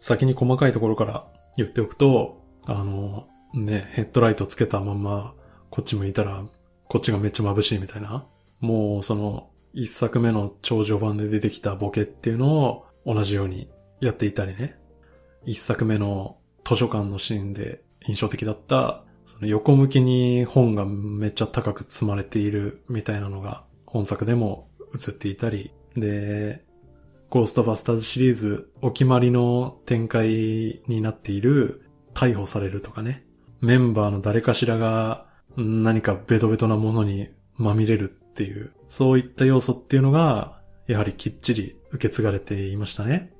[0.00, 2.37] 先に細かいところから言っておくと、
[2.68, 5.34] あの、ね、ヘッドライトつけたまま
[5.70, 6.44] こっち向いたら
[6.86, 8.26] こっちがめっちゃ眩しいみたいな。
[8.60, 14.78] もうその一作目の超序盤で出てきたボケっていうのを同じようにやっていたりね。
[15.44, 26.64] 一作目の図書館のシーンで印象的だった、その横向きに本がめっちゃ高く積まれているみたいなのが本作でも映っていたり、で、
[27.30, 31.87] ゴーストバスターズシリーズお決まりの展開になっている
[32.18, 33.24] 逮捕されるとかね。
[33.60, 35.26] メンバーの誰かしらが
[35.56, 43.32] 何かベトベトなものにまみれるっていう、そういった要素っていうのが、やはりきっちり受け継がれていましたね。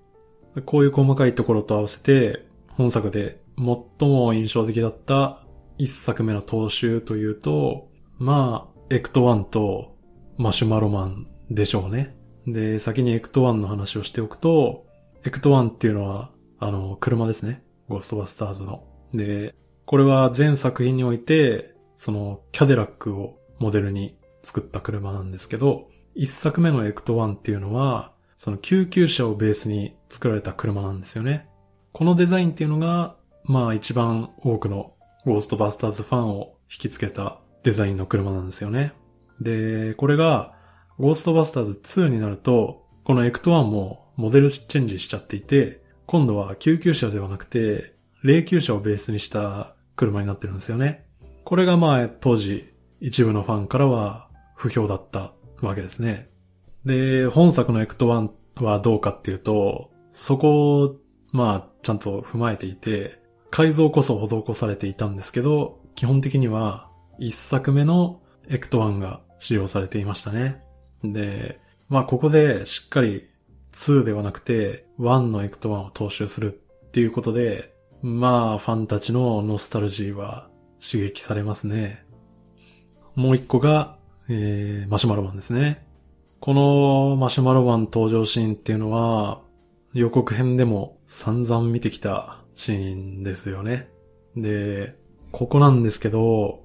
[0.64, 5.40] こういう細かいところと合わせて、本作で最も印象的だった
[5.76, 7.88] 一作目の踏襲というと、
[8.18, 9.96] まあ、エクト1と
[10.36, 12.16] マシュマロマンでしょうね。
[12.46, 14.86] で、先にエクト1の話をしておくと、
[15.24, 17.62] エクト1っていうのは、あの、車ですね。
[17.88, 18.84] ゴーストバスターズの。
[19.12, 19.54] で、
[19.86, 31.48] これは全作品において、その、キャデラックをモデルに作った車なんですけど、一作目のエクト1っていうのは、その救急車をベースに作られた車なんですよね。
[31.92, 38.92] このデザインっていうのが、まあ一番多くのゴーストバスターズファンを引きつけたデザインの車なんですよね。
[39.40, 40.54] で、これが、
[40.98, 47.92] ゴーストバスターズ2になると、このエクト1もモデルチェンジしちゃっていて、今度は救急車ではなくて、
[48.22, 51.04] 霊柩車をベースにした車になってるんですよね。
[51.44, 56.30] これがまあ当時一部のファンからは不評だったわけですね。
[56.86, 58.06] で、本作のエクト
[58.56, 60.96] 1はどうかっていうと、そこを
[61.30, 70.62] まあちゃんと踏まえていて、改造こそ施されていたんですけど、基本的には一作目のエクト1が使用されていましたね。
[71.04, 73.27] で、まあここでしっかり
[73.78, 80.48] 2ではなくて1のエクト1を踏襲するっていうことで、まあファンたちのノスタルジーは
[80.80, 82.04] 刺激されますね。
[83.14, 83.96] もう一個が、
[84.28, 85.86] えー、マシュマロマンですね。
[86.40, 89.40] このマシュマロマン登場シーンっていうのは
[89.92, 93.88] 予告編でも散々見てきたシーンですよね。
[94.36, 94.96] で、
[95.30, 96.64] ここなんですけど、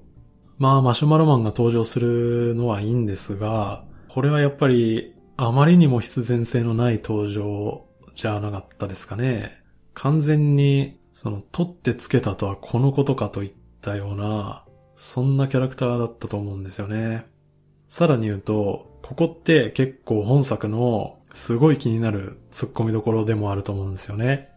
[0.58, 9.60] まあマシュマロマンが登場するのはいいんですが、これはやっぱりあまりにも必然性のない登場じゃなかったですかね。
[9.92, 14.64] 完全にその取ってつけたとはこのことかといったような、
[14.96, 17.26] そんなキャラクターだったと思うんですよね。
[17.88, 24.50] さらに言うと、ここって結構本作のすごい気になる突っ込みどころでもあると思うんですよね。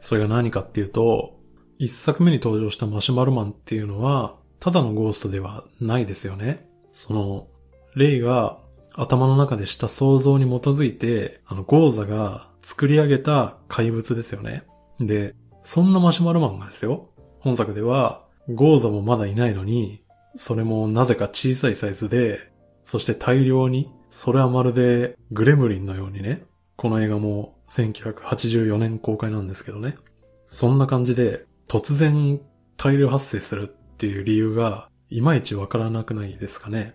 [0.00, 1.38] それが何かっていうと、
[1.78, 6.68] 一作目に登場したマシュマロマンっていうのは、ただのゴーストではないですよね。
[6.92, 7.48] その、
[7.94, 8.58] レイが
[8.96, 14.64] 頭の中でした想像に基づいて、あの、ゴーザが作り上げた怪物ですよね。
[15.00, 17.10] で、そんなマシュマロマンがですよ。
[17.40, 20.02] 本作では、ゴーザもまだいないのに、
[20.36, 22.38] それもなぜか小さいサイズで、
[22.84, 26.44] そして大量に、それはまるでグレムリンのようにね、
[26.76, 29.96] この映画も1984年公開なんですけどね。
[30.46, 32.40] そんな感じで、突然
[32.76, 36.94] 大量発生するっていう理由が、いまいちわからなくないですかね。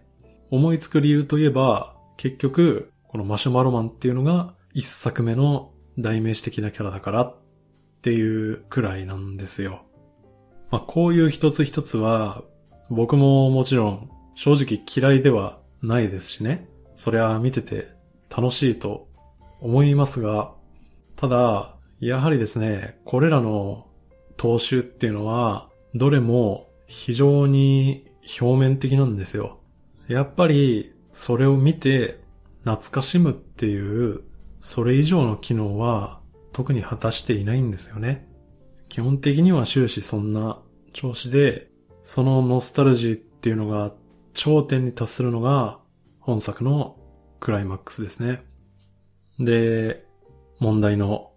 [0.51, 7.35] 思いつく理由といえば、結局、このマシュマロマンっていうのが、一作目の代名詞的なキャラだからっ
[8.01, 9.81] ていうくらいなんですよ。
[10.71, 12.43] まあ、こういう一つ一つは、
[12.89, 16.67] 僕ももちろん正直嫌いではないですしね。
[16.95, 17.87] それは見てて
[18.29, 19.07] 楽しいと
[19.59, 20.53] 思いますが、
[21.15, 23.87] ただ、やはりですね、これらの
[24.37, 28.05] 踏襲っていうのは、どれも非常に
[28.39, 29.58] 表面的なんですよ。
[30.09, 32.19] やっぱり、それを見て
[32.63, 34.23] 懐かしむっていう、
[34.59, 36.19] それ以上の機能は
[36.51, 38.27] 特に果たしていないんですよね。
[38.89, 40.59] 基本的には終始そんな
[40.93, 41.69] 調子で、
[42.03, 43.93] そのノスタルジーっていうのが
[44.33, 45.79] 頂点に達するのが
[46.19, 46.97] 本作の
[47.39, 48.43] クライマックスですね。
[49.39, 50.05] で、
[50.57, 51.33] 問題の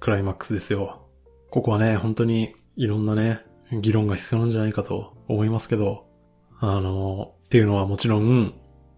[0.00, 1.06] クライマックスですよ。
[1.50, 3.46] ここはね、本当にいろんなね、
[3.80, 6.08] 議論が必要なんじゃないかと思いますけど、
[6.58, 8.54] あの、っていうのはもちろん、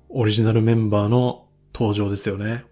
[0.09, 2.65] オリジナルメンバーの登場ですよね。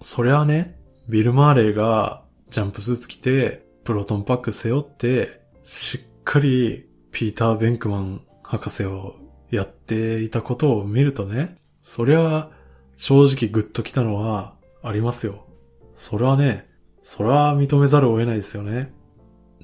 [0.00, 0.76] そりゃあね、
[1.08, 9.14] ビル・マーレーがジャンプスーツ着て、プロトンパック背負って、しっかりピーター・ベンクマン博士を
[9.50, 12.50] やっていたことを見るとね、そりゃ
[12.96, 15.46] 正直グッときたのはありますよ。
[15.94, 16.68] それはね、
[17.02, 18.92] それは認めざるを得ないですよね。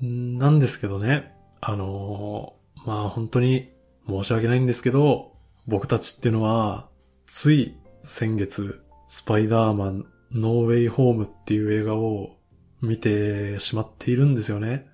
[0.00, 3.70] なんですけどね、あのーまあ本当に
[4.08, 5.32] 申し訳ないんですけど、
[5.66, 6.88] 僕たちってのは、
[7.26, 12.36] つい先月、スパイダーマンノーウェイホームっていう映画を
[12.80, 14.86] 見てしまっているんですよね。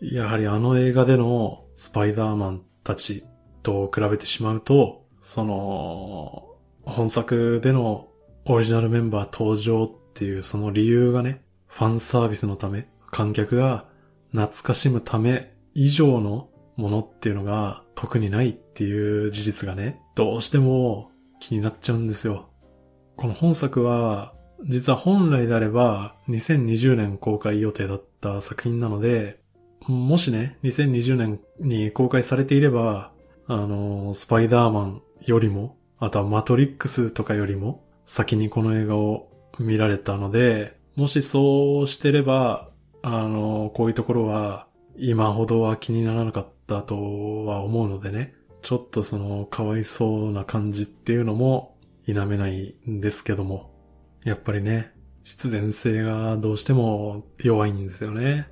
[0.00, 3.24] やはりあの映画でのスパイダーマンたち
[3.62, 8.08] と比べてしまうと、その、本作での
[8.44, 13.86] オリジナルメンバー登場っていうその理由がね、ファンサービスのため、観客が
[14.30, 21.10] 懐かしむため以上のものっていうのが特にないっていう事実がね、どうしても
[21.40, 22.48] 気になっちゃうんですよ。
[23.16, 29.40] この本作は、実は本来であれば2020年公開予定だった作品なので、
[29.86, 33.12] もしね、2020年に公開されていれば、
[33.46, 42.70] あの、スパイダーマンよりも、あとはマトリックスとかよりも、先にこの映画を見られたので、もしそうしてれば、
[43.02, 44.66] あの、こういうところは、
[44.96, 53.72] 今ほどは気にならなかったとは思うのでね、ちょっとその、かわいそうな感じっていうのも、否めないんですけども、
[54.24, 54.92] やっぱりね、
[55.24, 58.48] 必然性がどうしても弱いんですよね。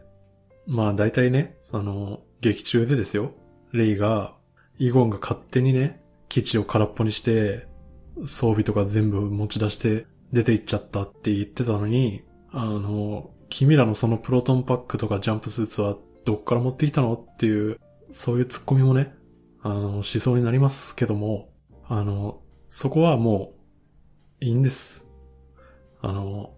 [0.67, 3.33] まあ大体ね、その、劇中でですよ、
[3.73, 4.35] レイが、
[4.79, 7.67] イゴンが勝手にね、基地を空っぽにして、
[8.25, 17.79] 装備とか全部持ち出して出て行っちゃったって言ってたのに、あの、君らのそのプロトンパックとかジャンプスーツはどっから持ってきたのっていう、
[18.15, 19.13] そういうツッコミもね、
[19.61, 21.51] あの、しそうになりますけども、
[21.89, 23.55] あの、そこはも
[24.41, 25.09] う、いいんです。
[26.01, 26.55] あの、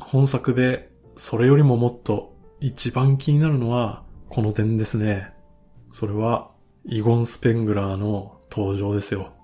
[0.00, 5.32] 本作で、それよりももっと一番気になるのは、この点ですね。
[5.92, 6.50] それは、
[6.84, 9.34] イゴン・スペングラーの登場ですよ。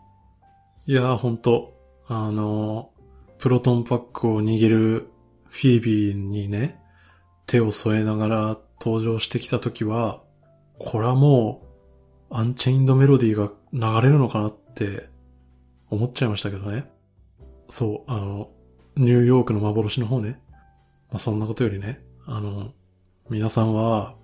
[0.86, 1.72] いやーほんと、
[2.08, 2.90] あの、
[3.38, 5.08] プロトンパックを握る
[5.44, 6.82] フィービーにね、
[7.46, 10.26] 手を添えながら登場してきた時は、
[10.78, 11.62] これはも
[12.30, 15.08] う、アンチェインドメロディーが流れるのかなって
[15.90, 16.90] 思っちゃいましたけどね。
[17.68, 18.50] そう、あの、
[18.96, 20.40] ニューヨークの幻の方ね。
[21.10, 22.72] まあ、そんなことよりね、あの、
[23.30, 24.14] 皆さんは、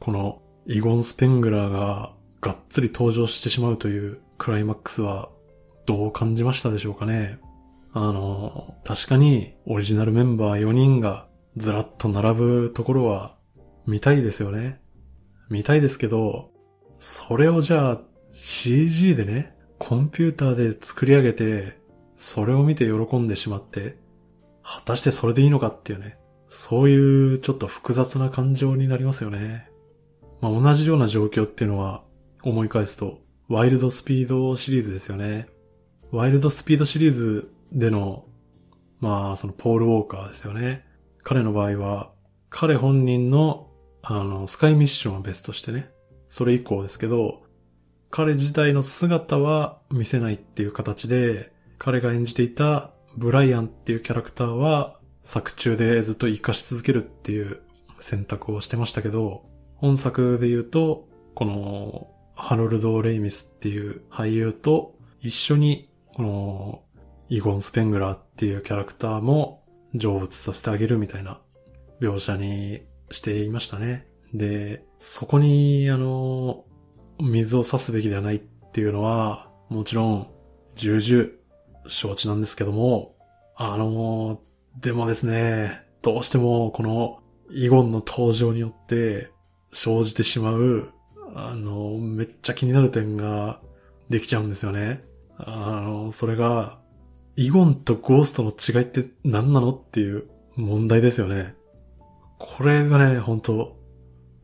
[0.00, 5.30] このイゴン・スペングラーががっつり登場してしまうというクライマックスは
[5.86, 7.38] どう感じましたでしょうかね。
[7.92, 13.34] あの、確かにオリジナルメンバー4人がずらっと並ぶところは
[13.86, 14.80] 見たいですよね。
[15.48, 16.50] 見たいですけど、
[16.98, 18.00] それをじゃあ
[18.32, 21.78] CG でね、コンピューターで作り上げて、
[22.16, 23.96] それを見て喜んでしまって、
[24.62, 26.18] 果たしてそれでいいのかっていうね。
[26.48, 29.70] そういうちょっと複雑な感情になりますよね。
[30.40, 32.02] まあ、同じような状況っていうのは
[32.42, 35.48] 思い返すと、ワイルドスピードシリーズですよね。
[36.10, 38.26] ワイルドスピードシリーズでの、
[39.00, 40.84] まあ、そのポール・ウォーカーですよね。
[41.22, 42.12] 彼の場合は、
[42.48, 43.65] 彼本人の、
[44.08, 45.90] あの、スカイミッションを別としてね。
[46.28, 47.42] それ以降ですけど、
[48.10, 57.60] 彼自体の姿は見せないっていう形で、彼が演じていたブライアンっていうキャラクターは作中でずっと活かし続けるっていう
[57.98, 59.44] 選択をしてましたけど、
[59.74, 66.82] 本作で言うと、このハロルド・レイミスっていう俳優と一緒に、この、
[67.28, 71.40] イゴン・スペングラーっていうキャラクターも成仏させてあげるみたいな
[72.00, 74.06] 描写にしていましたね。
[74.34, 76.64] で、そこに、あの、
[77.20, 78.38] 水を差すべきではないっ
[78.72, 80.28] ていうのは、もちろん、
[80.74, 81.30] 重々
[81.88, 83.16] 承知なんですけども、
[83.56, 84.40] あの、
[84.80, 89.30] でもですね、どうしてもこのイゴンの登場によって
[89.72, 90.92] 生じてしまう
[91.38, 93.60] あの、めっちゃ気になる点が
[94.08, 95.04] できちゃうんですよね。
[95.36, 96.78] あの、それが、
[97.36, 101.54] イゴンとゴーストの違いって何なのっていう問題ですよね。
[102.38, 103.76] これがね、本当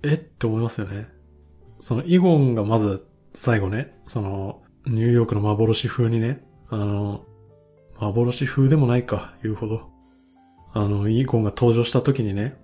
[0.02, 0.14] え？
[0.14, 1.08] って思いますよね。
[1.80, 7.24] そのイゴンがまず最後ね、そのニューヨークの幻風にね、あの、
[7.98, 9.90] 幻風でもないか、言うほど。
[10.72, 12.56] あの、イゴンが登場した時にね、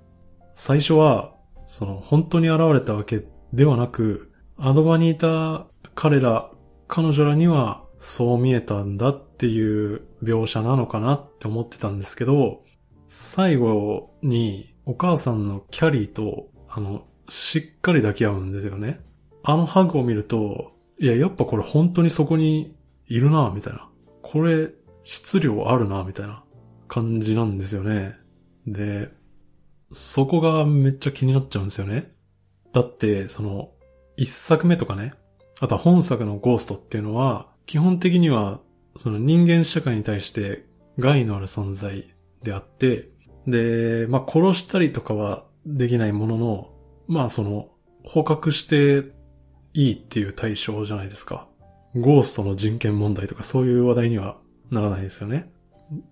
[0.54, 1.34] 最初は、
[1.66, 6.50] その本当に現れたわけではなく、アドバにいた彼ら、
[6.88, 12.64] 彼女らにはそう見えたんだっていう描写なのかなって思ってたんですけど、
[13.06, 19.00] 最後にお母さんのキャリーと、あの、しっかり抱き合うんですよね。
[19.42, 22.74] あのハグを見ると、いや、やっぱこれ本当にそこに
[23.06, 23.90] いるな、みたいな。
[24.22, 24.70] これ、
[25.04, 26.42] 質量あるな、みたいな
[26.88, 28.16] 感じなんですよね。
[28.66, 29.10] で、
[29.92, 32.10] そこがめっちゃ気になっちゃうんですよね。
[32.72, 33.72] だって、その、
[34.16, 35.12] 一作目とかね、
[35.60, 38.60] あとは本作のゴーストっていうのは、基本的には、
[38.96, 40.64] その人間社会に対して
[40.98, 42.06] 害のある存在
[42.42, 43.10] であって、
[43.50, 46.70] で、まあ、殺したりとかはできないものの、
[47.06, 47.70] まあ、その、
[48.04, 49.10] 捕獲して
[49.74, 51.48] いいっていう対象じゃないですか。
[51.94, 54.36] ゴーストの人権問題とかそういう話題には
[54.70, 55.50] ならないですよね。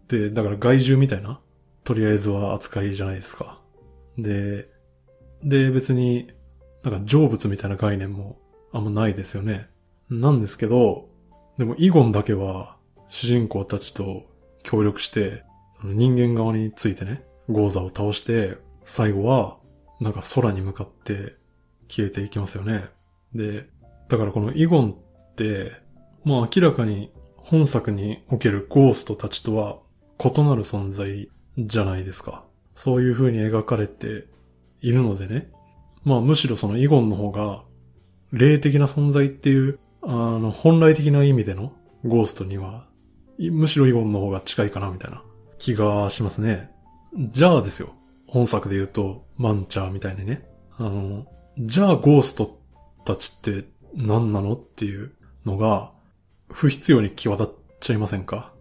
[0.08, 1.40] で、だから害獣みたいな、
[1.84, 3.60] とりあえずは扱いじゃないですか。
[4.18, 4.68] で、
[5.42, 6.32] で、別に
[6.82, 8.38] なんか成仏みたいな概念も
[8.72, 9.68] あんまないですよね。
[10.08, 11.08] なんですけど、
[11.58, 12.76] でもイゴンだけは
[13.08, 14.24] 主人公たちと
[14.62, 15.44] 協力して、
[15.92, 19.58] 人間側についてね、ゴーザを倒して、最後は
[20.00, 21.34] なんか空に向かって
[21.88, 22.84] 消えていきますよね。
[23.34, 23.68] で、
[24.08, 25.72] だからこのイゴンって、
[26.24, 29.78] まあ明らかに本作におけるゴーストたちとは
[30.18, 31.28] 異なる存在
[31.58, 32.44] じゃないですか。
[32.74, 34.26] そういう風に描かれて
[34.80, 35.50] いるのでね。
[36.04, 37.64] まあむしろそのイゴンの方が
[38.32, 41.72] 霊的な存在っていう、あの、本来的な意味での
[42.04, 42.86] ゴーストには、
[43.38, 45.22] むしろイゴンの方が近いかなみたいな
[45.58, 46.70] 気がしますね。
[47.14, 47.94] じゃあですよ。
[48.26, 50.48] 本作で言うと、マンチャーみたいにね。
[50.78, 51.26] あの、
[51.58, 52.58] じゃあゴースト
[53.04, 55.12] たちって何なのっていう
[55.44, 55.92] のが、
[56.50, 58.52] 不必要に際立っちゃいませんか？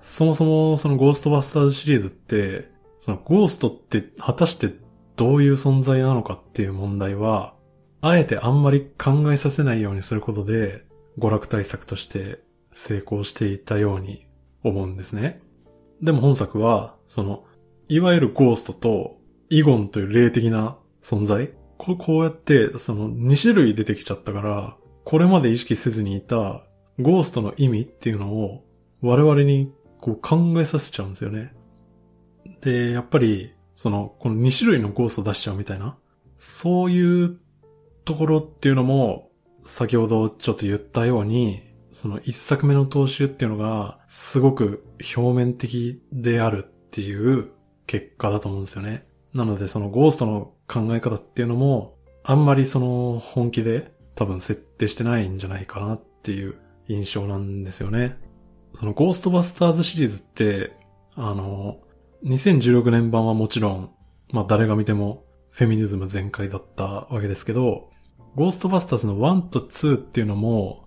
[0.00, 4.70] そもそもそのゴーストバスターズシリーズって、そのゴーストって果たして
[5.16, 7.54] どういう存在なのかっていう問題は、
[8.02, 10.84] あえてあんまり考えさせないようにすることで、
[11.18, 12.40] 娯楽対策として
[12.72, 14.26] 成功していたように
[14.62, 15.40] 思うんですね。
[16.02, 17.44] でも本作は、その、
[17.88, 19.18] いわゆるゴーストと
[19.50, 26.64] イゴンという霊的な存在これこうやって、その2種類出てきちゃったから、これまで意識せずにいた
[27.00, 28.64] ゴーストの意味っていうのを
[29.02, 31.52] 我々にこう考えさせちゃうんですよね。
[32.62, 35.98] で、やっぱり、その、この2種類のゴースト出しちゃうみたいな、
[36.38, 37.38] そういう
[38.04, 39.30] ところっていうのも、
[39.66, 41.62] 先ほどちょっと言ったように、
[41.94, 44.84] その一作目の踏襲っていうのが、すごく
[45.16, 47.52] 表面的であるっていう
[47.86, 49.06] 結果だと思うんですよね。
[49.32, 56.56] なのでそのゴーストの考え方っていうのも、あんまりその本気で多分設定してないんじゃないかなっていう
[56.88, 58.18] 印象なんですよね。
[58.74, 60.72] そのゴーストバスターズシリーズって、
[61.14, 61.78] あの、
[62.24, 63.90] 2016年版はもちろん、
[64.32, 67.90] まあ誰が見てもフェミニズム全開だったわけですけど、
[68.34, 70.83] ゴーストバスターズの1と2っていうのも、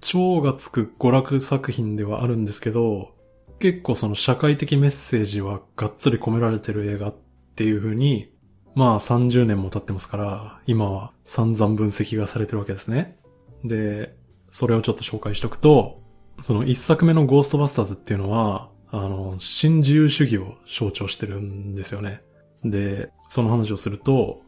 [0.00, 3.14] 超がつく娯楽作品ではあるんですけど、
[3.58, 7.14] 結構その社会的メッセージはがっつり込められてる映画っ
[7.54, 8.32] ていう風に、
[8.74, 13.18] まあ30年も経ってますから、今は散々分析がされてるわけですね。
[13.64, 14.14] で、
[14.50, 16.02] それをちょっと紹介しとくと、
[16.42, 22.22] その一作目のゴーストバスターズっていうのは、あの、新自由主義を象徴してるんですよね。
[22.64, 24.42] で、その話をすると、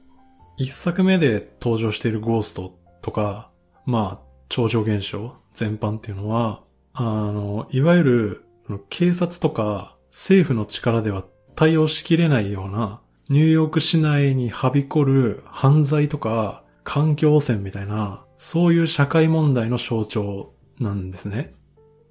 [0.56, 3.50] 一作目で登場しているゴーストとか、
[3.86, 6.62] まあ、超常現象全般っていうのは、
[6.94, 8.44] あの、いわゆる、
[8.90, 11.24] 警察とか政府の力では
[11.54, 21.54] 対応しきれないような、ニューヨーク市内にはびこる犯罪とか環境汚染みたいな、そういう社会問題の象徴なんですね。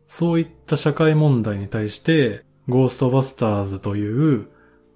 [0.08, 4.48] そういった社会問題に対して、ゴーストバスターズという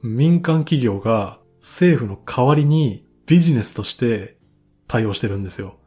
[0.04, 4.38] 民間企業が政府の代わりにビジネスとして
[4.88, 5.78] 対応してるんですよ。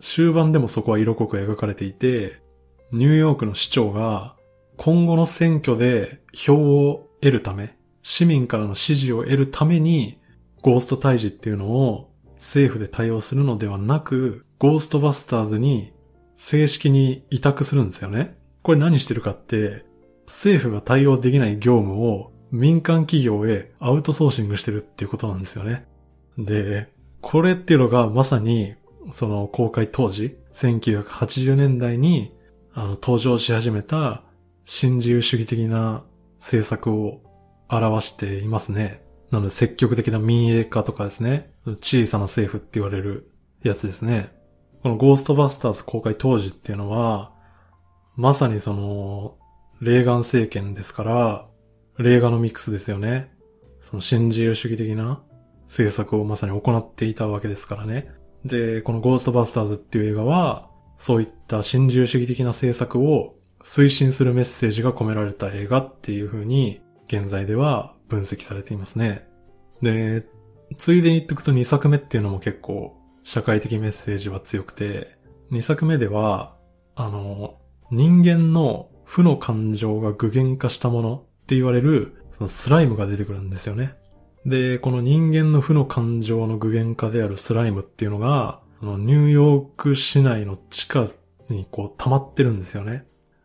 [0.00, 2.42] 終盤でもそこは色濃く描かれていて、
[2.92, 4.34] ニューヨークの市長が
[4.76, 10.18] 今後の選挙で票を得るため、市民からの支持を得るために、
[10.62, 15.92] ゴースト退治っていうのを政府で対応するのではなく、ゴーストバスターズに
[16.36, 18.36] 正式に委託するんですよね。
[18.62, 19.84] これ何してるかって、
[20.26, 25.86] 政府が対応できない業務を民間企業へアウトソーシングしてるっていうことなんですよね。
[26.38, 26.88] で、
[27.20, 28.74] これっていうのがまさに、
[29.12, 32.32] その公開当時、1980年代に、
[32.72, 34.22] あの、登場し始めた
[34.64, 36.04] 新自由主義的な
[36.38, 37.22] 政策を
[37.68, 39.04] 表していますね。
[39.30, 43.30] なので積極的な民営化とかですね、小さな政府って言われる
[43.62, 44.30] やつですね。
[44.82, 47.32] このゴーストバスターズ公開当時っていうのは、
[48.16, 49.36] まさにその、
[49.80, 51.46] レーガン政権ですから、
[51.98, 53.32] レーガノミクスですよね。
[53.80, 55.22] その新自由主義的な
[55.68, 58.12] 政策をまさに行っていたわけですからね。
[58.44, 60.68] で、このゴーストバスターズっていう映画は、
[60.98, 69.26] そういった新自由主義的な政策を推進するメッセージが込められた映画っていう風に、現在では分析されていますね。
[69.82, 70.26] で、
[70.78, 75.16] ついでに言っておくと2作目っていうのも結構社会的メッセージは強くて、
[75.50, 76.54] 2作目では、
[76.94, 77.58] あの、
[77.90, 83.94] 人間の負の感情が具現化したものって言われる、そのスライムが出てくるんですよね。
[84.46, 91.08] で、この人間の負の感情の具現化であるスライムっていうのが、そのニューヨーク市内の地下
[91.50, 93.04] にこう溜まってるんですよね。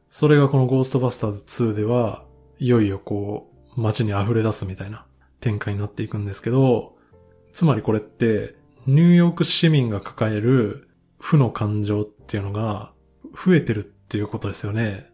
[0.10, 2.24] それがこのゴーストバスターズ2では、
[2.58, 5.06] いよいよこう、街に溢れ出すみたいな
[5.42, 6.96] 展開になっていくんですけど、
[7.52, 10.88] つまりこれって、ニューヨーク市民が抱える
[11.20, 12.92] 負の感情っていうのが
[13.34, 15.10] 増えてるっていうことですよね。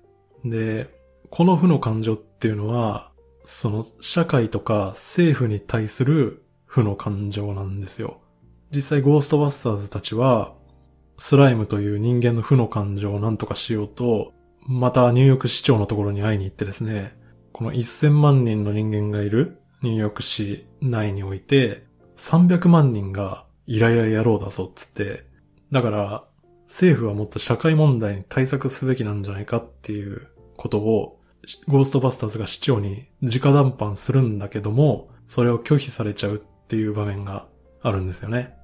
[0.45, 0.89] で、
[1.29, 3.10] この負の感情っていうのは、
[3.53, 8.21] その社会とか政府に対する負の感情なんですよ。
[8.73, 10.53] 実際ゴーストバスターズたちは、
[11.17, 14.31] スライムという人間の負の感情を何とかしようと、
[14.67, 17.13] またニューヨーク市長のところに会いに行ってですね、
[17.51, 21.83] この1000万人の人間がいるニューヨーク市内において、
[22.15, 25.25] 300万人がイライラ野郎だぞっつって、
[25.73, 26.23] だから
[26.67, 31.20] 政府はもっと社会問題に対策すべきなんじゃないかっていうことを、
[31.67, 37.47] ゴーストバスターズが市長に直談判するんだけども、それを拒否されちゃうっていう場面が
[37.81, 38.55] あるんですよね。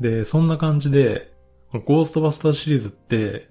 [0.00, 1.32] で、そんな感じで、
[1.72, 3.48] ゴーストバスターズシリーズって、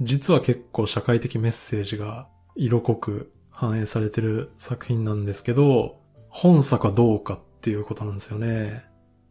[0.00, 8.84] 実は結構社会的メッセージが色濃く反映されてる作品なんですけど、本作はどうかっていうことなんですよね。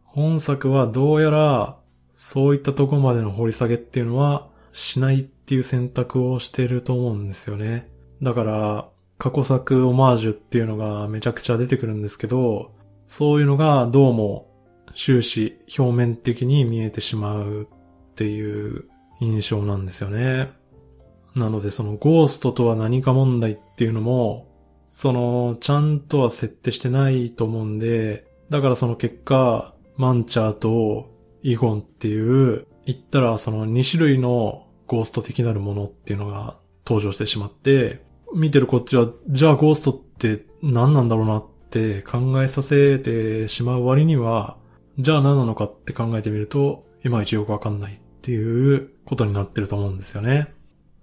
[0.04, 1.76] 本作はどうやら
[2.16, 7.90] そういったとこまでの掘り下げっていうのはしないっていう選択をしてると思うんですよね。
[8.24, 12.72] だから、過去作オマージュっていうのがめちゃくちゃ出てくるんですけど、
[13.06, 14.50] そういうのがどうも
[14.96, 18.88] 終始表面的に見えてしまうっていう
[19.20, 20.50] 印象なんですよね。
[21.34, 24.48] なのでそのゴーストとは何か問題っていうのも、
[24.86, 31.12] そのちゃんとは設定してないと思うんで、だからその結果、マンチャーと
[31.42, 38.03] イゴンっていう、言ったらその2種類のゴースト的なるものっていうのが登場してしまって、
[38.34, 44.56] 見てるこっちは、じゃあゴーストって何なんだろうなって考えさせてしまう割には、
[44.98, 50.52] じゃあ何なのかって考えてみると、いまいちよくわかんないっていうことになってると思うんですよね。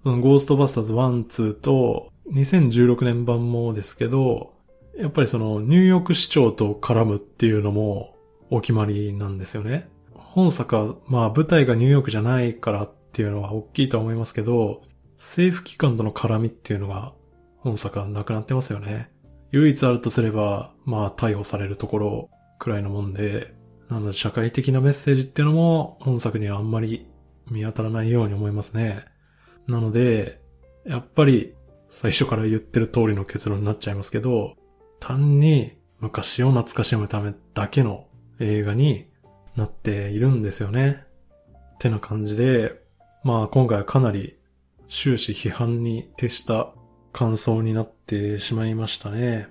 [0.04, 4.54] ゴーストバスターズ1、2と2016年版もですけど、
[4.98, 8.16] やっぱりそのニューヨーク市長と絡むっていうのも
[8.50, 9.88] お決まりなんですよね。
[10.14, 14.82] 本作は、まあ舞台がニューヨークじゃないからっていうのは大きいと思いますけど、
[15.18, 17.12] 政府機関との絡みっていうのが
[17.62, 19.10] 本作はなくなってますよね。
[19.52, 23.54] 唯一あるとすれば、まあ逮捕されるところくらいのもんで、
[23.88, 27.06] なので社会的なメッセージっていうのも本作にはあんまり
[27.50, 29.04] 見当たらないように思いますね。
[29.66, 30.40] なので、
[30.84, 31.54] やっぱり
[31.88, 34.56] 最初から言ってる通りの結論になっちゃいますけど、
[34.98, 38.06] 単に昔を懐かしむためだけの
[38.40, 39.08] 映画に
[39.54, 41.04] なっているんですよね。
[41.74, 42.80] ってな感じで、
[43.22, 44.38] まあ今回はかなり
[44.88, 46.72] 終始批判に徹した
[47.12, 49.48] 感想になってしまいましたね。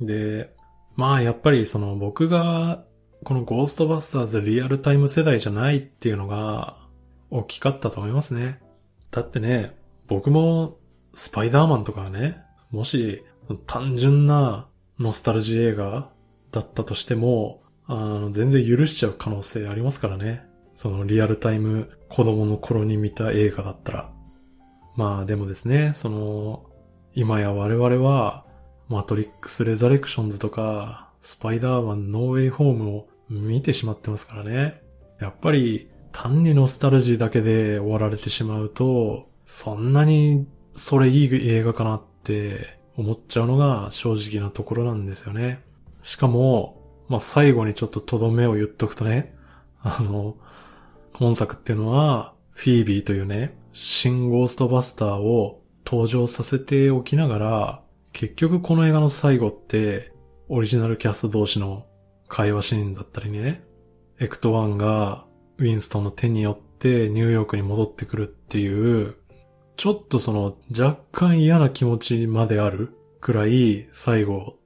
[0.00, 0.54] で、
[0.96, 2.84] まあやっぱりその僕が
[3.24, 6.76] このゴーストバスターズリアルタイム世代じゃないっていうのが
[7.30, 8.60] 大きかったと思いますね。
[9.10, 9.76] だってね、
[10.08, 10.78] 僕も
[11.14, 13.22] スパイダーマンとかね、もし
[13.66, 14.66] 単純な
[14.98, 16.10] ノスタルジー映画
[16.50, 20.46] だったとしても、あの、全然許しちゃう可能性ありますからね。
[20.74, 24.12] そのリアルタイム子供の頃に見た映画だったら。
[24.96, 26.64] まあでもですね、その、
[27.14, 28.44] 今や我々は、
[28.88, 34.82] マトリックス・レザレクションズとか、スパイダーマン・ノーウェイ・ホームを見てしまってますからね。
[35.20, 45.62] やっぱり、単にノスタルジーだけで終わられてしまうと、そんなにそれいい映画かなって思っちゃうのが正直なところなんですよね。
[46.02, 49.34] しかも、まあ、最後にちょっととどめを言っとくとね、
[49.82, 50.36] あの、
[51.12, 60.12] 本作っていうのは、フィービーというね、新ゴーストバスターを登場させておきながら、結局この映画の最後って、
[60.48, 61.86] オリジナルキャスト同士の
[62.28, 63.64] 会話シーンだったりね、
[64.20, 65.24] エクトワンが
[65.58, 69.16] ウィンストンの手によってニューヨークに戻ってくるっていう、
[69.76, 74.58] ちょっとその若干嫌な気持ちまであるくらい最後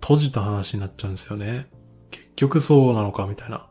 [0.00, 1.68] 閉じた話になっちゃうんですよね。
[2.10, 3.68] 結局そうなのかみたいな。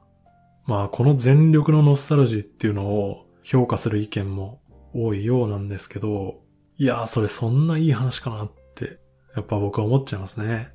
[0.66, 4.62] まあこの全力のノスタルジーっていうのを評価する意見も
[4.94, 6.43] 多いようなんですけど、
[6.78, 9.00] いやーそれそんないい話かなって、
[9.36, 10.72] やっぱ僕は思っちゃいますね。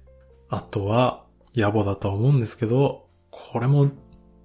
[0.48, 1.24] あとは、
[1.54, 3.90] 野暮だと思うんですけど、これも、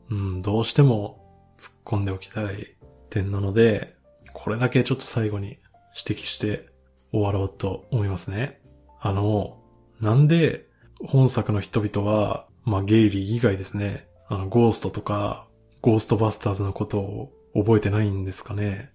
[0.09, 2.75] うん、どうしても突っ込んでおきたい
[3.09, 3.95] 点なので、
[4.33, 5.59] これだけちょっと最後に
[6.05, 6.69] 指摘して
[7.11, 8.61] 終わろうと思いますね。
[8.99, 9.61] あの、
[10.01, 10.67] なんで
[11.05, 14.07] 本作の人々はまあ、ゲイリー以外ですね。
[14.27, 15.47] あの、ゴーストとか、
[15.81, 18.91] ゴーストバスターズのことを覚えてないんですかね。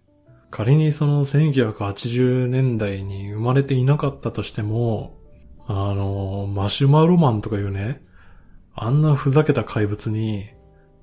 [0.50, 5.18] 仮にその1980年代に生まれていなかったとしても、
[5.66, 8.02] あの、マシュマロマンとかいうね、
[8.74, 10.50] あんなふざけた怪物に、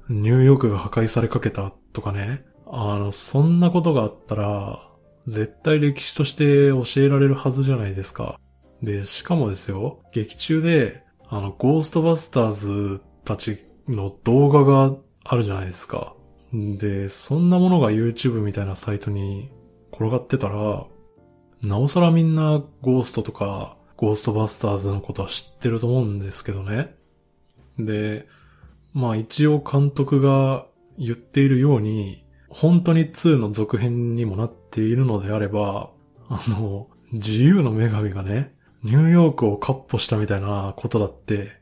[0.09, 4.89] ニューヨークが破壊されかけたとかね、あの、そんなことがあったら、
[5.27, 8.39] 絶対歴史として教えられるはずじゃないですか。
[8.81, 16.15] で、しかもですよ、劇中であの、ゴーストバスターズたちの動画があるじゃないですか。
[16.53, 19.51] で、そんなものが YouTube みたいなサイトに
[19.91, 20.85] 転がってたら、
[21.61, 26.95] なおさらみんなゴーストとかゴーストバスターズのことは知ってると思うんですけどね。
[27.79, 28.27] で、
[28.93, 30.65] まあ一応監督が
[30.97, 35.91] 言っているように、本当に2の続編にもなっているのであれば、
[36.29, 41.59] あの、自由の女神がね、ニューヨークをカッポしたみたいなことだって、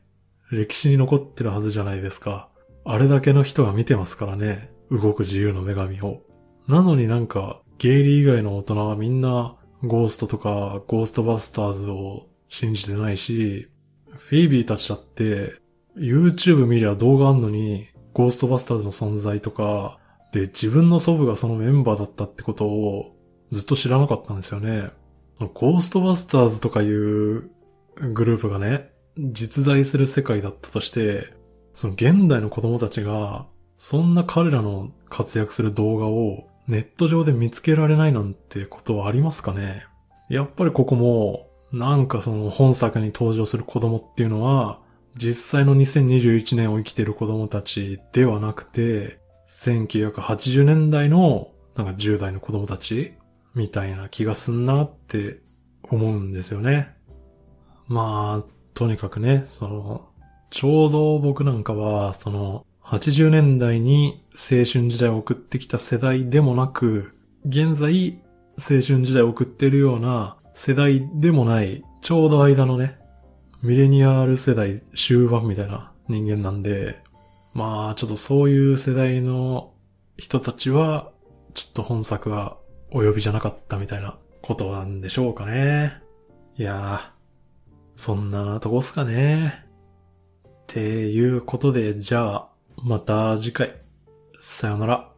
[0.50, 2.48] 歴史に残ってるはずじゃないですか。
[2.84, 4.70] あれだけの人が見てますからね。
[4.90, 6.22] 動く自由の女神を。
[6.68, 13.68] なのになんか、ゲイリー以外の大人はみんな、ゴーストとか、ゴーストバスターズを信じてないし、
[14.16, 15.60] フィービーたちだって、
[15.96, 19.98] YouTube 見りゃ動画あんのに、ゴーストバスターズの存在とか、
[20.32, 23.16] で、自分の祖父がそのメンバーだったってことを
[23.52, 24.90] ずっと知らなかったんですよね。
[25.38, 31.32] ゴーストバスターズとかいうグループがね、実在する世界だったとして、
[31.72, 33.46] その現代の子供たちが、
[33.86, 39.84] そんな彼らの活躍する動画をネット上で見つけられないなんてことはありますかね？
[40.30, 44.80] やっぱりここも、なんかその本作に登場する子供っていうのは、
[45.16, 49.18] 実際の2021年を生きてる子供たちではなくて、
[49.50, 53.12] 1980年代のなんか10代の子供たち
[53.54, 55.40] みたいな気がすんなって
[55.82, 56.96] 思うんですよね。
[57.86, 60.08] まあ、とにかくね、その、
[60.48, 67.14] ちょうど僕なんかは、その、80年代に青春時代を送ってきた世代でもなく、
[67.46, 68.20] 現在
[68.58, 72.98] 青春時代を送ってるような世代でもない、ちょうど間のね、
[73.62, 77.02] ミレニアル世代終盤みたいな人間なんで、
[77.54, 79.72] まあちょっとそういう世代の
[80.18, 81.10] 人たちは、
[81.54, 82.58] ちょっと本作は
[82.90, 85.94] お呼びじゃなかったみたいなことなんでしょうかね。
[86.58, 89.64] いやー、そんなとこっすかね。
[90.44, 92.48] っていうことで、じゃあ、
[92.84, 93.80] また次回。
[94.40, 95.13] さよなら。